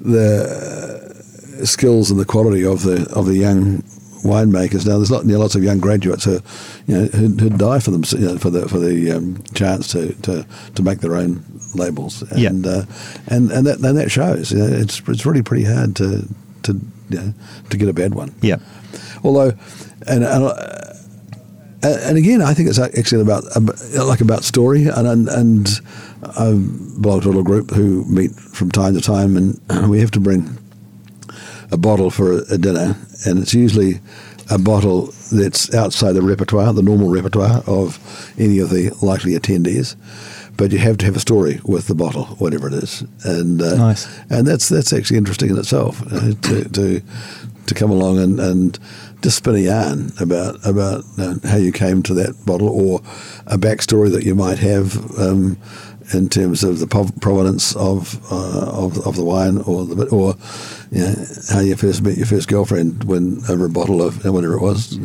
[0.00, 3.82] the skills and the quality of the of the young
[4.24, 4.86] winemakers.
[4.86, 6.40] Now, there's lot, you know, lots of young graduates who,
[6.86, 9.88] you know, who, who die for them, you know, for the for the um, chance
[9.92, 12.48] to, to, to make their own labels, Yeah.
[12.50, 12.84] and uh,
[13.28, 14.50] and and that and that shows.
[14.52, 16.26] You know, it's it's really pretty hard to
[16.62, 17.34] to you know,
[17.70, 18.34] to get a bad one.
[18.40, 18.56] yeah,
[19.22, 19.52] Although,
[20.06, 20.94] and and, uh,
[21.82, 23.44] and again, I think it's actually about
[23.94, 25.68] like about story, and and, and
[26.38, 26.52] I
[27.00, 30.20] belong to a little group who meet from time to time, and we have to
[30.20, 30.58] bring
[31.70, 34.00] a bottle for a dinner, and it's usually
[34.50, 37.98] a bottle that's outside the repertoire, the normal repertoire of
[38.38, 39.96] any of the likely attendees.
[40.56, 43.74] But you have to have a story with the bottle, whatever it is, and uh,
[43.76, 44.06] Nice.
[44.30, 47.00] and that's that's actually interesting in itself uh, to, to
[47.66, 48.78] to come along and, and
[49.22, 53.00] just spin a yarn about about uh, how you came to that bottle or
[53.46, 55.56] a backstory that you might have um,
[56.12, 60.34] in terms of the prov- provenance of uh, of, of the wine or the or
[60.90, 61.14] you know,
[61.50, 64.98] how you first met your first girlfriend when over a bottle of whatever it was.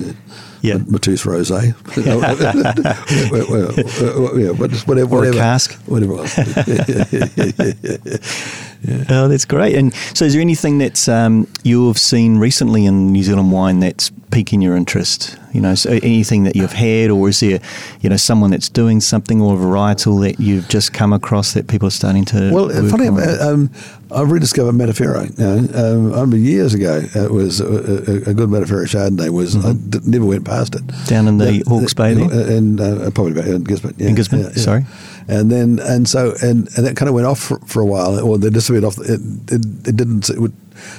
[0.62, 0.80] Yeah.
[0.88, 1.74] Mateus Rosé.
[4.60, 5.74] yeah, just whatever, Or a whatever, cask.
[5.86, 6.36] whatever it was.
[9.10, 9.76] Oh, that's great.
[9.76, 14.10] And so, is there anything that's um, you've seen recently in New Zealand wine that's
[14.32, 15.36] piquing your interest?
[15.54, 17.60] You know, so anything that you've had, or is there,
[18.02, 21.68] you know, someone that's doing something or a varietal that you've just come across that
[21.68, 22.52] people are starting to?
[22.54, 23.72] Well, funny, uh, um,
[24.12, 25.38] I've rediscovered Matawhero.
[25.38, 25.58] You know,
[25.96, 29.30] um, I remember years ago it was a, a, a good Matawhero Chardonnay.
[29.32, 31.06] Was I d- never went past it Mm-hmm.
[31.06, 33.96] Down in the Yeah, Hawke's Bay uh, and uh, probably about in Gisborne.
[33.98, 34.62] Yeah, In Gisborne, yeah, yeah.
[34.64, 34.86] sorry.
[35.30, 38.20] And then and so and and that kind of went off for, for a while,
[38.20, 38.98] or they disappeared off.
[38.98, 40.28] It, it, it didn't.
[40.30, 40.54] It would,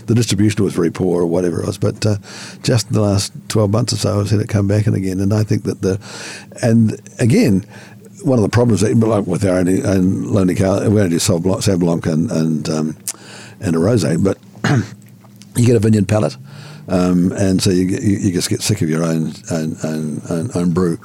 [0.07, 1.79] the distribution was very poor, or whatever it was.
[1.79, 2.17] But uh,
[2.63, 5.19] just in the last twelve months or so, I've seen it come back and again.
[5.19, 6.01] And I think that the
[6.63, 7.67] and again.
[8.23, 11.17] One of the problems, that, like with our own, own Lonely Cow, we only do
[11.17, 12.97] Sauv Blanc, Sauv Blanc and and, um,
[13.61, 14.37] and a rosé, but
[15.57, 16.37] you get a vineyard palate,
[16.89, 20.51] Um, and so you, you, you just get sick of your own own, own, own,
[20.55, 20.99] own brew.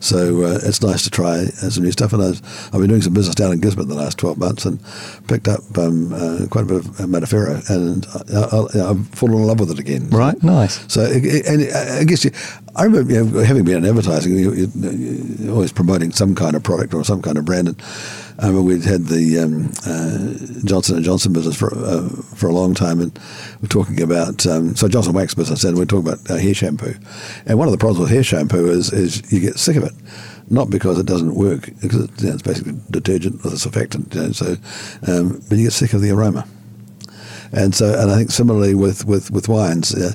[0.00, 2.12] So uh, it's nice to try some new stuff.
[2.12, 2.42] And I've,
[2.72, 4.80] I've been doing some business down in Gisborne the last 12 months and
[5.28, 9.60] picked up um, uh, quite a bit of Matawhero and I, have fallen in love
[9.60, 10.10] with it again.
[10.10, 10.84] Right, nice.
[10.92, 12.30] So, and I guess you,
[12.74, 14.70] I remember you know, having been in advertising, you,
[15.48, 17.68] are always promoting some kind of product or some kind of brand.
[17.68, 17.82] And,
[18.42, 22.74] um, we'd had the um, uh, Johnson and Johnson business for uh, for a long
[22.74, 23.16] time, and
[23.60, 26.94] we're talking about um, so Johnson Wax business, and we're talking about uh, hair shampoo.
[27.46, 29.92] And one of the problems with hair shampoo is is you get sick of it,
[30.50, 34.12] not because it doesn't work, because it, you know, it's basically detergent with a surfactant.
[34.14, 34.56] You know, so,
[35.06, 36.46] um, but you get sick of the aroma.
[37.52, 40.14] And so, and I think similarly with with with wines, uh,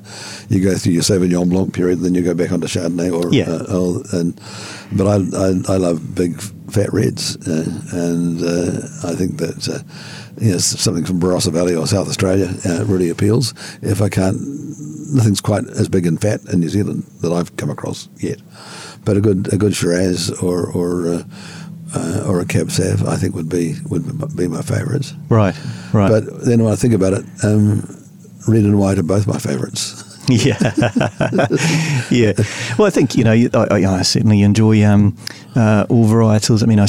[0.50, 3.46] you go through your Sauvignon Blanc period, then you go back onto Chardonnay or, yeah.
[3.48, 4.40] Uh, or and
[4.92, 10.44] but I, I, I love big fat reds, uh, and uh, I think that uh,
[10.44, 13.54] you know, something from Barossa Valley or South Australia uh, really appeals.
[13.84, 14.38] If I can't,
[15.14, 18.40] nothing's quite as big and fat in New Zealand that I've come across yet,
[19.06, 21.24] but a good a good Shiraz or or
[21.96, 25.14] uh, or a Cab Sav, I think would be would be my favourites.
[25.30, 25.56] Right,
[25.94, 26.10] right.
[26.10, 27.82] But then when I think about it, um,
[28.48, 30.04] red and white are both my favourites.
[30.30, 30.58] yeah,
[32.12, 32.34] yeah.
[32.78, 35.16] Well, I think you know I, I certainly enjoy um,
[35.56, 36.64] uh, all varietals.
[36.64, 36.88] I mean, I,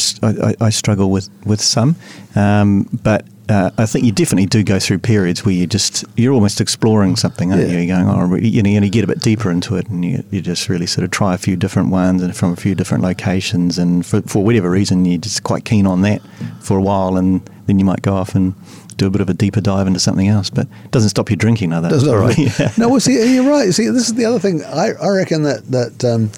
[0.50, 1.94] I, I struggle with with some,
[2.34, 6.34] um, but uh, I think you definitely do go through periods where you just you're
[6.34, 7.74] almost exploring something, aren't yeah.
[7.74, 7.78] you?
[7.78, 10.42] You're going, oh, you know, you get a bit deeper into it, and you, you
[10.42, 13.78] just really sort of try a few different ones and from a few different locations,
[13.78, 16.20] and for, for whatever reason, you're just quite keen on that
[16.60, 18.54] for a while, and then you might go off and
[18.98, 21.36] do a bit of a deeper dive into something else, but it doesn't stop you
[21.36, 21.88] drinking, either.
[21.88, 22.36] Doesn't right?
[22.58, 22.72] yeah.
[22.76, 23.72] No, well, see, you're right.
[23.72, 24.62] See, this is the other thing.
[24.64, 26.30] I, I reckon that that um,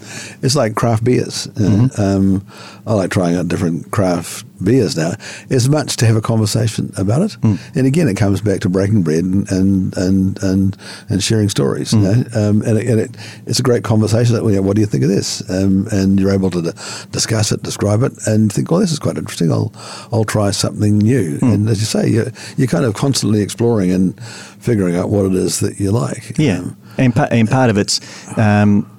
[0.42, 1.49] it's like craft beers.
[1.49, 2.01] Mm-hmm.
[2.01, 2.46] Um,
[2.87, 5.12] I like trying out different craft beers now.
[5.51, 7.59] As much to have a conversation about it, mm.
[7.77, 10.77] and again, it comes back to breaking bread and and and and,
[11.09, 11.92] and sharing stories.
[11.92, 12.01] Mm.
[12.01, 12.49] You know?
[12.49, 14.35] um, and, it, and it, it's a great conversation.
[14.35, 15.49] That you know, what do you think of this?
[15.51, 16.70] Um, and you're able to d-
[17.11, 19.53] discuss it, describe it, and think, well, this is quite interesting.
[19.53, 19.73] I'll
[20.12, 21.38] I'll try something new.
[21.38, 21.55] Mm.
[21.55, 25.35] And as you say, you're, you're kind of constantly exploring and figuring out what it
[25.35, 26.38] is that you like.
[26.38, 28.01] Yeah, um, and, pa- and part of it's
[28.38, 28.90] um,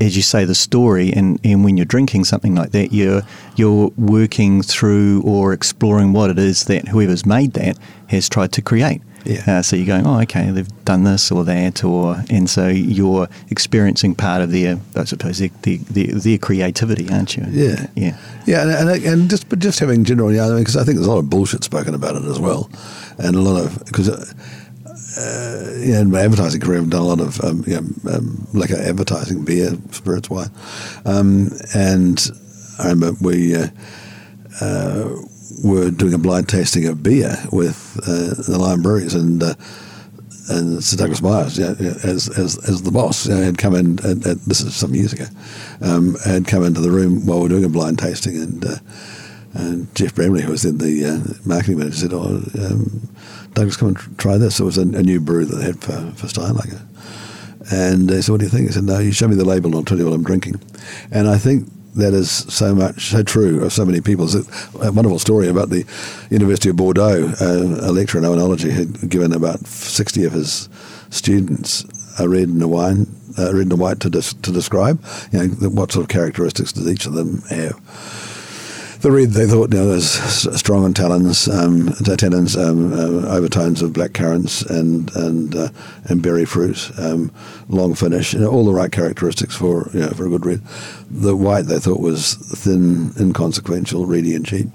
[0.00, 3.22] as you say, the story, and, and when you're drinking something like that, you're
[3.56, 8.62] you're working through or exploring what it is that whoever's made that has tried to
[8.62, 9.02] create.
[9.24, 9.42] Yeah.
[9.46, 13.28] Uh, so you're going, oh, okay, they've done this or that, or and so you're
[13.50, 17.44] experiencing part of their, I suppose, their, their, their creativity, aren't you?
[17.50, 20.84] Yeah, yeah, yeah, and, and, and just but just having general, you know, because I
[20.84, 22.70] think there's a lot of bullshit spoken about it as well,
[23.18, 24.34] and a lot of because.
[25.16, 27.64] Uh, uh, in my advertising career, I've done a lot of um,
[28.08, 30.50] um, liquor advertising, beer, spirits, wine,
[31.04, 32.30] um, and
[32.78, 33.68] I remember we uh,
[34.60, 35.16] uh,
[35.64, 39.54] were doing a blind tasting of beer with uh, the Lion Breweries, and uh,
[40.48, 43.98] and Sir Douglas Myers, as, as as the boss, had come in.
[44.04, 45.26] And, and this is some years ago,
[45.80, 48.76] um, had come into the room while we were doing a blind tasting, and uh,
[49.54, 53.08] and Jeff Bramley, who was then the marketing manager, said, "Oh." Um,
[53.54, 54.60] Douglas, come and try this.
[54.60, 56.80] It was a, a new brew that they had for, for Steinlager.
[57.72, 58.70] And they said, what do you think?
[58.70, 60.60] I said, no, you show me the label and I'll tell you what I'm drinking.
[61.12, 64.24] And I think that is so much, so true of so many people.
[64.24, 65.84] It's a wonderful story about the
[66.30, 67.32] University of Bordeaux.
[67.40, 70.68] Uh, a lecturer in oenology had given about 60 of his
[71.10, 71.84] students
[72.18, 73.06] a red and a wine,
[73.38, 76.72] a red and a white to, des- to describe, you know, what sort of characteristics
[76.72, 77.80] does each of them have
[79.00, 80.10] the red they thought you know, there's
[80.58, 85.68] strong and talons, um, tannins, um, uh, overtones of black currants and and uh,
[86.04, 87.32] and berry fruit, um,
[87.68, 90.62] long finish, you know, all the right characteristics for you know, for a good red.
[91.10, 94.68] The white they thought was thin, inconsequential, reedy and cheap,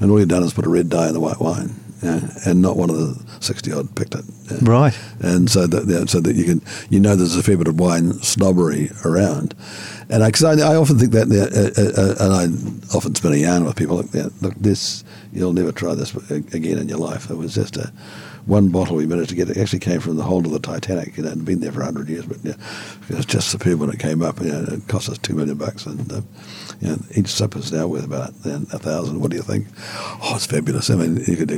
[0.00, 1.74] and all you've done is put a red dye in the white wine.
[2.02, 4.24] Yeah, and not one of the sixty odd picked it.
[4.50, 4.58] Yeah.
[4.62, 4.98] Right.
[5.20, 7.80] And so that yeah, so that you can you know there's a fair bit of
[7.80, 9.54] wine snobbery around,
[10.10, 13.32] and because I, I, I, often think that, uh, uh, uh, and I often spin
[13.32, 13.96] a yarn with people.
[13.96, 17.30] Like, yeah, look, this you'll never try this again in your life.
[17.30, 17.92] It was just a
[18.46, 19.50] one bottle we managed to get.
[19.50, 21.16] It actually came from the hold of the Titanic.
[21.16, 22.54] You know, it had been there for hundred years, but yeah,
[23.10, 24.40] it was just superb when it came up.
[24.40, 26.22] You know, it cost us two million bucks, and uh,
[26.80, 29.20] you know, each sip is now worth about a thousand.
[29.20, 29.66] What do you think?
[30.22, 30.90] Oh, it's fabulous.
[30.90, 31.50] I mean, you could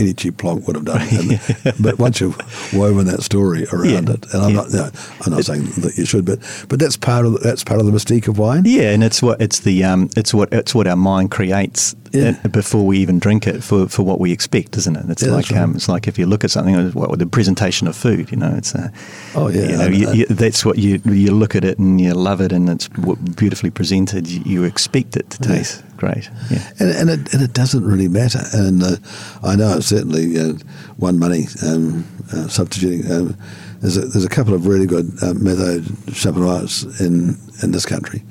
[0.00, 1.64] any cheap plonk would have done it.
[1.64, 2.36] And, but once you've
[2.74, 4.14] woven that story around yeah.
[4.14, 4.62] it, and I'm yeah.
[4.62, 7.86] not, I'm not saying that you should, but but that's part of that's part of
[7.86, 8.62] the mystique of wine.
[8.66, 12.32] Yeah, and it's what it's the um, it's what it's what our mind creates yeah.
[12.48, 15.10] before we even drink it for, for what we expect, isn't it?
[15.10, 15.60] It's yeah, like right.
[15.60, 18.54] um, it's like if you look at something, what the presentation of food, you know,
[18.56, 18.88] it's uh,
[19.34, 22.14] oh yeah, you know, you, you, that's what you you look at it and you
[22.14, 24.28] love it and it's beautifully presented.
[24.28, 25.96] You, you expect it to taste yeah.
[25.96, 28.40] great, yeah, and and it, and it doesn't really matter.
[28.52, 28.96] And uh,
[29.42, 30.54] I know I've certainly uh,
[30.98, 33.10] won money um, uh, substituting.
[33.12, 33.36] Um,
[33.80, 38.22] there's a, there's a couple of really good uh, Methode Champenois in in this country,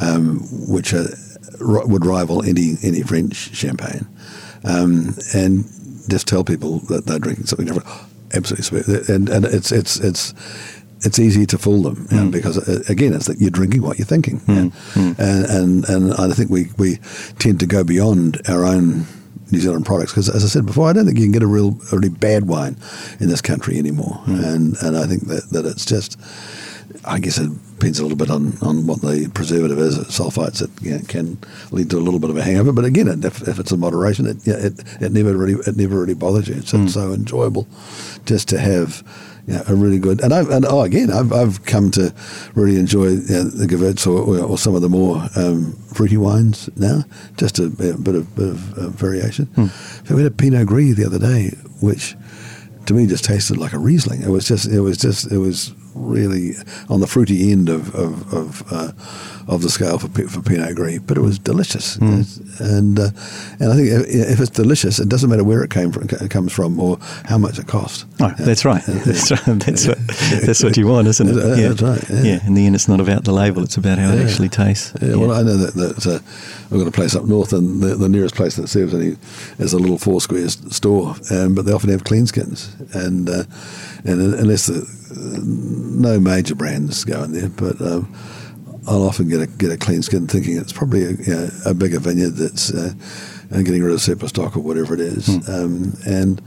[0.00, 1.08] um, which are,
[1.60, 4.06] would rival any any French champagne,
[4.64, 5.64] um, and
[6.08, 7.86] just tell people that they're drinking something different.
[8.34, 10.32] Absolutely, and and it's it's it's
[11.02, 12.30] it's easy to fool them mm.
[12.30, 14.72] because uh, again it's that you're drinking what you're thinking mm.
[14.94, 15.18] Mm.
[15.18, 16.96] And, and and I think we, we
[17.38, 19.06] tend to go beyond our own
[19.52, 21.46] New Zealand products because as I said before I don't think you can get a
[21.46, 22.76] real a really bad wine
[23.20, 24.42] in this country anymore mm.
[24.42, 26.18] and and I think that, that it's just
[27.04, 29.98] I guess it depends a little bit on, on what the preservative is.
[29.98, 31.38] Sulfites it you know, can
[31.70, 34.26] lead to a little bit of a hangover, but again, if, if it's in moderation,
[34.26, 36.54] it, it it never really it never really bothers you.
[36.56, 36.84] It's, mm.
[36.84, 37.68] it's so enjoyable
[38.24, 39.04] just to have
[39.46, 40.20] yeah, a really good.
[40.22, 42.12] And I and oh, again, I've, I've come to
[42.54, 46.68] really enjoy you know, the Gewurz or, or, some of the more um, fruity wines
[46.76, 47.04] now.
[47.36, 49.46] Just a, a bit of, bit of uh, variation.
[49.54, 49.66] Hmm.
[50.04, 52.16] So we had a Pinot Gris the other day, which
[52.86, 54.22] to me just tasted like a Riesling.
[54.22, 56.52] It was just it was just it was really
[56.88, 58.92] on the fruity end of of of, uh,
[59.48, 61.96] of the scale for for Pinot Gris, but it was delicious.
[61.98, 62.60] Mm.
[62.60, 63.10] And uh,
[63.60, 66.52] and I think if, it's delicious, it doesn't matter where it came from, it comes
[66.52, 68.04] from, or how much it costs.
[68.20, 68.82] Oh, that's right.
[68.86, 69.58] That's right.
[69.58, 69.98] That's what
[70.46, 71.58] that's what you want, isn't it?
[71.58, 71.68] Yeah.
[71.68, 72.10] That's right.
[72.10, 72.22] Yeah.
[72.22, 72.46] yeah.
[72.46, 74.20] In the end, it's not about the label; it's about how yeah.
[74.20, 74.92] it actually tastes.
[75.00, 75.16] Yeah.
[75.16, 76.18] Well, I know that, that uh,
[76.70, 79.16] we've got a place up north, and the, the nearest place that serves any
[79.58, 83.44] is a little four square store, um, but they often have clean skins, and uh,
[84.08, 88.12] and unless the no major brands go in there, but um,
[88.86, 91.74] I'll often get a get a clean skin, thinking it's probably a, you know, a
[91.74, 92.92] bigger vineyard that's uh,
[93.50, 95.28] getting rid of surplus stock or whatever it is.
[95.28, 95.48] Mm.
[95.48, 96.42] Um, and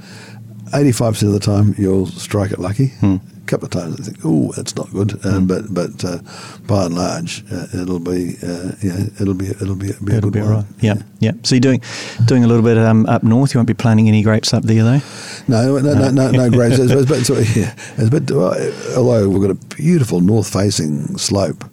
[0.73, 2.89] eighty five percent of the time, you'll strike it lucky.
[3.01, 5.13] Mm couple of times I think, oh, that's not good.
[5.25, 5.47] Um, mm.
[5.47, 6.19] But but uh,
[6.67, 10.41] by and large, uh, it'll be uh, yeah, it'll be it'll be, be it'll be
[10.41, 10.65] right.
[10.79, 11.31] Yeah, yeah.
[11.43, 11.81] So you're doing
[12.25, 13.53] doing a little bit um, up north.
[13.53, 15.01] You won't be planting any grapes up there though.
[15.47, 16.79] No, no, no, no, no grapes.
[16.79, 21.63] it's, it's, it's, it's, yeah, bit, although we've got a beautiful north-facing slope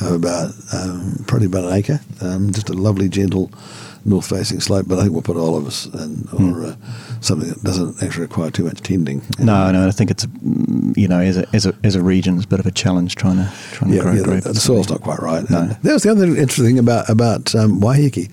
[0.00, 2.00] of about um, probably about an acre.
[2.20, 3.50] Um, just a lovely, gentle
[4.04, 6.72] north facing slope, but I think we'll put olives and or mm.
[6.72, 9.22] uh, something that doesn't actually require too much tending.
[9.38, 10.26] No, no, I think it's
[10.96, 13.16] you know as a as a, as a region, it's a bit of a challenge
[13.16, 14.44] trying to trying yeah, to grow yeah, grapes.
[14.44, 15.48] The, the soil's not quite right.
[15.48, 15.66] No.
[15.66, 18.30] that was the other interesting thing about about um, Waiheke.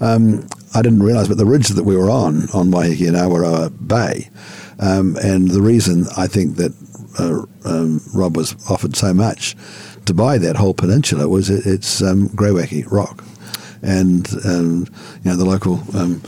[0.00, 3.70] Um, I didn't realise, but the ridge that we were on on Waiheke and Awaroa
[3.86, 4.28] Bay,
[4.78, 6.72] um, and the reason I think that
[7.18, 9.56] uh, um, Rob was offered so much
[10.04, 13.24] to buy that whole peninsula was it, it's um, Greywacke rock
[13.82, 14.86] and um,
[15.22, 16.20] you know the local um,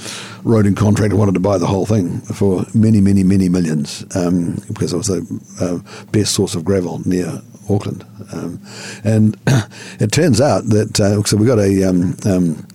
[0.44, 4.92] roading contractor wanted to buy the whole thing for many, many, many millions um, because
[4.92, 8.04] it was the uh, best source of gravel near Auckland.
[8.32, 8.60] Um,
[9.04, 9.36] and
[10.00, 12.66] it turns out that uh, so we got a um, um,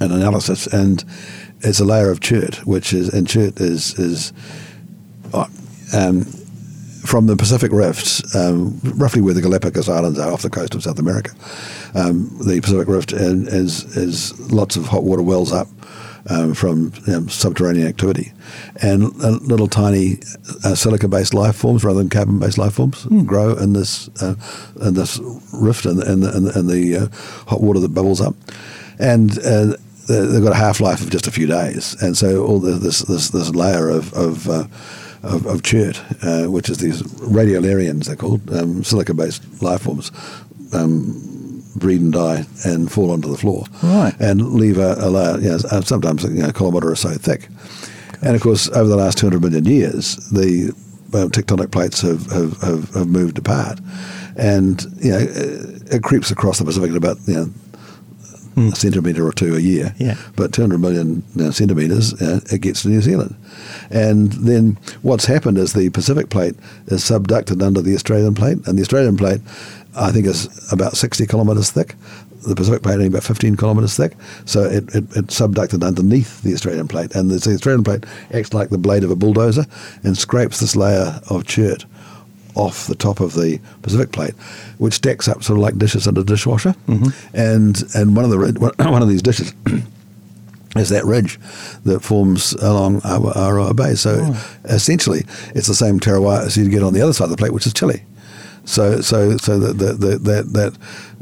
[0.00, 1.04] an analysis, and
[1.60, 4.32] it's a layer of chert, which is and chert is is.
[5.32, 5.46] Oh,
[7.08, 10.82] from the Pacific Rift, um, roughly where the Galapagos Islands are off the coast of
[10.82, 11.30] South America.
[11.94, 15.68] Um, the Pacific Rift is, is lots of hot water wells up
[16.28, 18.32] um, from you know, subterranean activity,
[18.82, 20.18] and uh, little tiny
[20.64, 23.24] uh, silica-based life forms rather than carbon-based life forms mm.
[23.24, 24.34] grow in this uh,
[24.82, 25.18] in this
[25.54, 27.08] rift and the, the, the uh,
[27.48, 28.34] hot water that bubbles up,
[28.98, 29.74] and uh,
[30.08, 33.00] they've got a half life of just a few days, and so all the, this
[33.00, 34.64] this this layer of, of uh,
[35.22, 40.10] of, of chert, uh, which is these radiolarians, they're called, um, silica-based life forms,
[40.72, 43.64] um, breed and die and fall onto the floor.
[43.82, 44.14] Right.
[44.20, 47.10] And leave a, a layer, you know, uh, sometimes you know, a kilometre or so
[47.10, 47.48] thick.
[48.22, 50.74] And of course, over the last 200 million years, the
[51.14, 53.80] uh, tectonic plates have, have, have, have, moved apart.
[54.36, 57.50] And, you know, it, it creeps across the Pacific at about, you know,
[58.58, 58.72] mm.
[58.72, 59.94] a centimetre or two a year.
[59.98, 60.16] Yeah.
[60.36, 63.34] But 200 million you centimetres, uh, it gets to New Zealand.
[63.90, 66.54] And then what's happened is the Pacific plate
[66.86, 69.40] is subducted under the Australian plate, and the Australian plate,
[69.96, 71.94] I think, is about 60 kilometres thick.
[72.46, 74.12] The Pacific plate only about 15 kilometres thick,
[74.44, 77.14] so it, it, it, subducted underneath the Australian plate.
[77.14, 79.66] And the Australian plate acts like the blade of a bulldozer
[80.04, 81.84] and scrapes this layer of chert
[82.58, 84.34] off the top of the Pacific plate,
[84.78, 86.74] which stacks up sort of like dishes under a dishwasher.
[86.86, 87.36] Mm-hmm.
[87.36, 89.54] And and one of the one of these dishes
[90.76, 91.38] is that ridge
[91.84, 93.94] that forms along Awaroa Bay.
[93.94, 94.56] So oh.
[94.64, 97.52] essentially, it's the same terroir as you'd get on the other side of the plate,
[97.52, 98.02] which is Chile.
[98.68, 100.76] So, so, so that that that, that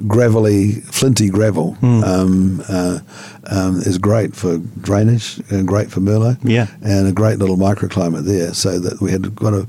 [0.09, 2.05] gravelly, flinty gravel mm.
[2.05, 2.99] um, uh,
[3.49, 6.39] um, is great for drainage and great for Merlot.
[6.43, 8.53] Yeah, and a great little microclimate there.
[8.53, 9.67] So that we had got a,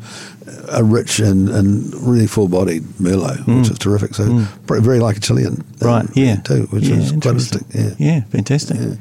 [0.72, 3.60] a rich and, and really full-bodied Merlot, mm.
[3.60, 4.16] which is terrific.
[4.16, 4.82] So mm.
[4.82, 6.06] very like a Chilean, um, right?
[6.16, 7.66] Yeah, too, which yeah, is quite interesting.
[7.76, 8.78] Yeah, yeah fantastic.
[8.80, 8.96] Yeah.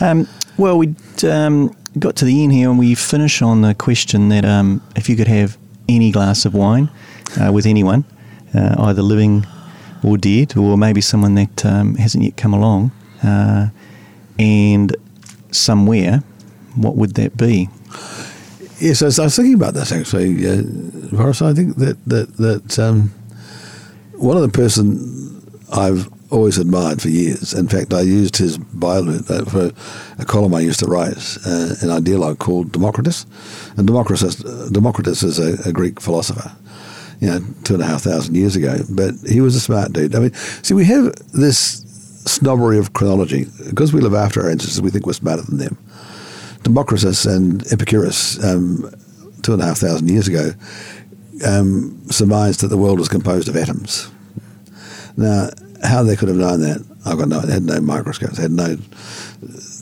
[0.00, 0.26] Um,
[0.56, 4.46] well, we um, got to the end here, and we finish on the question that
[4.46, 5.58] um, if you could have
[5.90, 6.88] any glass of wine
[7.40, 8.04] uh, with anyone,
[8.54, 9.46] uh, either living
[10.02, 12.90] or dead, or maybe someone that um, hasn't yet come along,
[13.22, 13.68] uh,
[14.38, 14.96] and
[15.50, 16.22] somewhere,
[16.76, 17.68] what would that be?
[18.80, 20.62] Yes, I was, I was thinking about this actually, uh,
[21.10, 21.42] Boris.
[21.42, 23.12] I think that that that um,
[24.12, 27.54] one of the person I've always admired for years.
[27.54, 29.70] In fact, I used his bio uh, for
[30.18, 31.16] a column I used to write,
[31.46, 33.26] uh, an ideologue called Democritus.
[33.76, 34.36] And Democritus,
[34.70, 36.52] Democritus is a, a, Greek philosopher,
[37.20, 38.78] you know, two and a half thousand years ago.
[38.90, 40.14] But he was a smart dude.
[40.14, 41.84] I mean, see, we have this
[42.26, 44.80] snobbery of chronology because we live after our ancestors.
[44.80, 45.78] We think we're smarter than them.
[46.62, 48.90] Democritus and Epicurus, um,
[49.42, 50.52] two and a half thousand years ago,
[51.46, 54.10] um, surmised that the world was composed of atoms.
[55.16, 55.48] Now,
[55.82, 57.40] how they could have known that, I've got no.
[57.40, 58.36] They had no microscopes.
[58.36, 58.76] They had no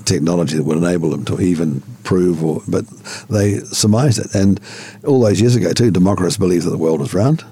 [0.06, 2.86] technology that would enable them to even prove, or but
[3.28, 4.34] they surmised it.
[4.34, 4.60] And
[5.04, 7.44] all those years ago, too, Democritus believed that the world was round,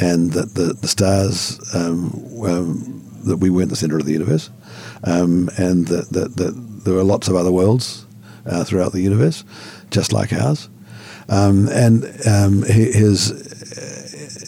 [0.00, 2.12] and that the the stars um,
[2.44, 4.50] um, that we weren't the center of the universe,
[5.04, 6.52] um, and that, that, that
[6.84, 8.06] there were lots of other worlds
[8.46, 9.44] uh, throughout the universe,
[9.90, 10.68] just like ours.
[11.28, 13.32] Um, and um, his,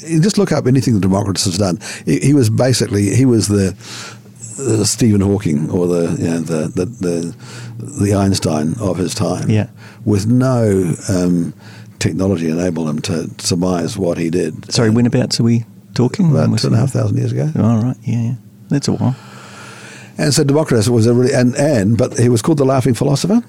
[0.07, 1.81] you just look up anything that Democritus has done.
[2.05, 3.75] He, he was basically he was the
[4.59, 7.37] uh, Stephen Hawking or the, you know, the, the, the
[7.79, 9.49] the Einstein of his time.
[9.49, 9.69] Yeah.
[10.05, 11.55] With no um,
[11.99, 14.71] technology enable him to surmise what he did.
[14.73, 16.31] Sorry, when about are we talking?
[16.31, 17.51] About two and a half thousand years ago.
[17.57, 17.97] All right.
[18.03, 18.23] Yeah.
[18.23, 18.35] Yeah.
[18.69, 19.17] That's a while.
[20.19, 23.43] And so Democritus was a really and and but he was called the laughing philosopher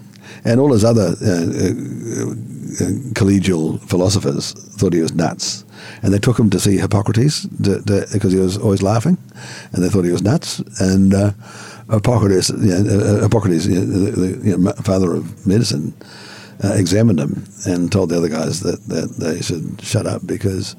[0.45, 5.65] and all his other uh, uh, uh, collegial philosophers thought he was nuts.
[6.01, 9.17] And they took him to see Hippocrates because he was always laughing,
[9.73, 10.59] and they thought he was nuts.
[10.79, 11.13] And
[11.89, 15.93] Hippocrates, Hippocrates, the you know, father of medicine,
[16.63, 20.75] uh, examined him and told the other guys that, that they should shut up because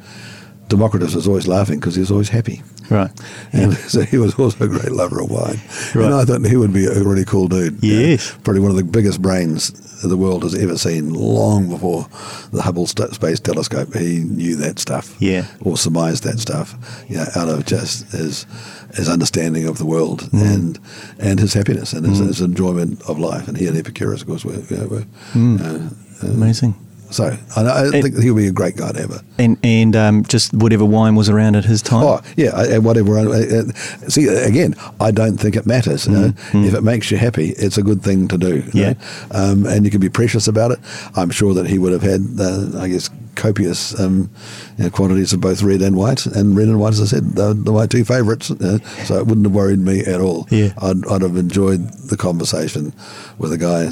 [0.69, 2.63] Democritus was always laughing because he was always happy.
[2.91, 3.11] Right.
[3.53, 3.79] And yeah.
[3.89, 5.61] so he was also a great lover of wine.
[5.95, 6.07] Right.
[6.07, 7.83] And I thought he would be a really cool dude.
[7.83, 8.37] Yes.
[8.43, 9.73] probably one of the biggest brains
[10.03, 12.07] the world has ever seen long before
[12.53, 13.95] the Hubble Space Telescope.
[13.95, 15.15] He knew that stuff.
[15.21, 15.47] Yeah.
[15.61, 16.75] Or surmised that stuff,
[17.09, 18.47] you know, out of just his
[18.95, 20.43] his understanding of the world mm.
[20.43, 20.79] and
[21.19, 22.27] and his happiness and his, mm.
[22.27, 23.47] his, enjoyment of life.
[23.47, 25.61] And he and Epicurus, of course, were, you know, were mm.
[25.61, 26.75] uh, uh, amazing.
[27.11, 29.21] So I, I think he'll be a great guy to ever.
[29.39, 32.05] And and um, just whatever wine was around at his time.
[32.05, 33.19] Oh yeah, whatever.
[33.19, 33.63] Uh, uh,
[34.09, 36.07] see again, I don't think it matters.
[36.07, 36.67] Mm, mm.
[36.67, 38.63] If it makes you happy, it's a good thing to do.
[38.73, 38.95] Yeah,
[39.33, 40.79] um, and you can be precious about it.
[41.17, 44.31] I'm sure that he would have had, uh, I guess, copious um,
[44.77, 46.27] you know, quantities of both red and white.
[46.27, 48.51] And red and white, as I said, they're, they're my two favourites.
[48.51, 50.47] Uh, so it wouldn't have worried me at all.
[50.51, 52.93] Yeah, I'd, I'd have enjoyed the conversation
[53.39, 53.87] with a guy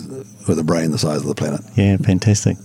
[0.47, 1.61] with a brain the size of the planet.
[1.75, 2.57] Yeah, fantastic.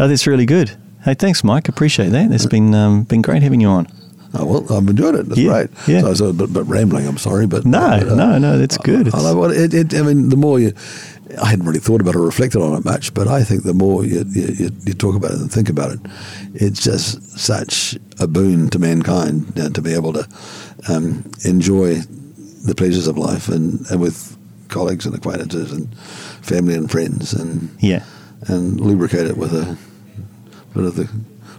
[0.00, 0.72] Oh, that's really good.
[1.04, 1.68] Hey, thanks, Mike.
[1.68, 2.32] Appreciate that.
[2.32, 3.86] It's been um, been great having you on.
[4.32, 5.26] Oh, well, I've enjoyed it.
[5.26, 5.70] It's yeah, great.
[5.86, 6.00] Yeah.
[6.00, 7.06] So I was a bit, bit rambling.
[7.06, 8.58] I'm sorry, but no, uh, no, no.
[8.58, 9.14] That's good.
[9.14, 9.74] I, I love it.
[9.74, 10.72] It, I mean, the more you,
[11.42, 13.74] I hadn't really thought about it or reflected on it much, but I think the
[13.74, 16.00] more you, you, you talk about it and think about it,
[16.54, 20.26] it's just such a boon to mankind you know, to be able to
[20.88, 21.96] um, enjoy
[22.64, 24.38] the pleasures of life and, and with
[24.68, 28.04] colleagues and acquaintances and family and friends and yeah
[28.42, 29.76] and lubricate it with a
[30.74, 31.08] bit of the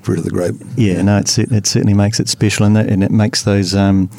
[0.02, 0.56] fruit of the grape.
[0.76, 4.10] Yeah, no, it, it certainly makes it special, and, that, and it makes those um,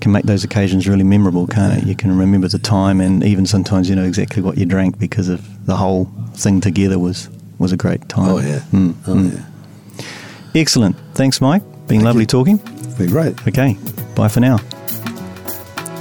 [0.00, 1.86] can make those occasions really memorable, can't it?
[1.86, 5.28] You can remember the time, and even sometimes you know exactly what you drank because
[5.28, 7.28] of the whole thing together was
[7.58, 8.30] was a great time.
[8.30, 9.34] Oh yeah, mm, oh mm.
[9.34, 10.60] yeah.
[10.60, 10.96] Excellent.
[11.14, 11.62] Thanks, Mike.
[11.62, 12.26] Been Thank lovely you.
[12.26, 12.56] talking.
[12.98, 13.46] Been great.
[13.46, 13.76] Okay,
[14.14, 14.58] bye for now.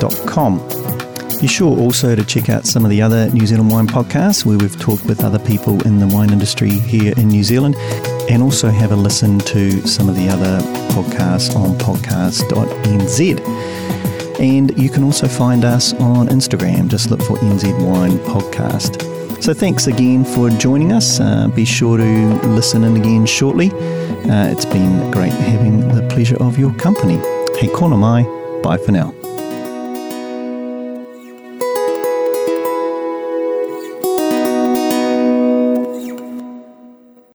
[0.00, 0.60] dot com.
[1.40, 4.56] Be sure also to check out some of the other New Zealand wine podcasts where
[4.56, 7.74] we've talked with other people in the wine industry here in New Zealand
[8.30, 10.60] and also have a listen to some of the other
[10.92, 13.40] podcasts on podcast.nz.
[14.42, 16.88] And you can also find us on Instagram.
[16.88, 19.00] Just look for NZ Wine Podcast.
[19.40, 21.20] So thanks again for joining us.
[21.20, 23.70] Uh, be sure to listen in again shortly.
[23.70, 27.16] Uh, it's been great having the pleasure of your company.
[27.60, 28.22] Hei, konā mai.
[28.62, 29.21] Bye for now.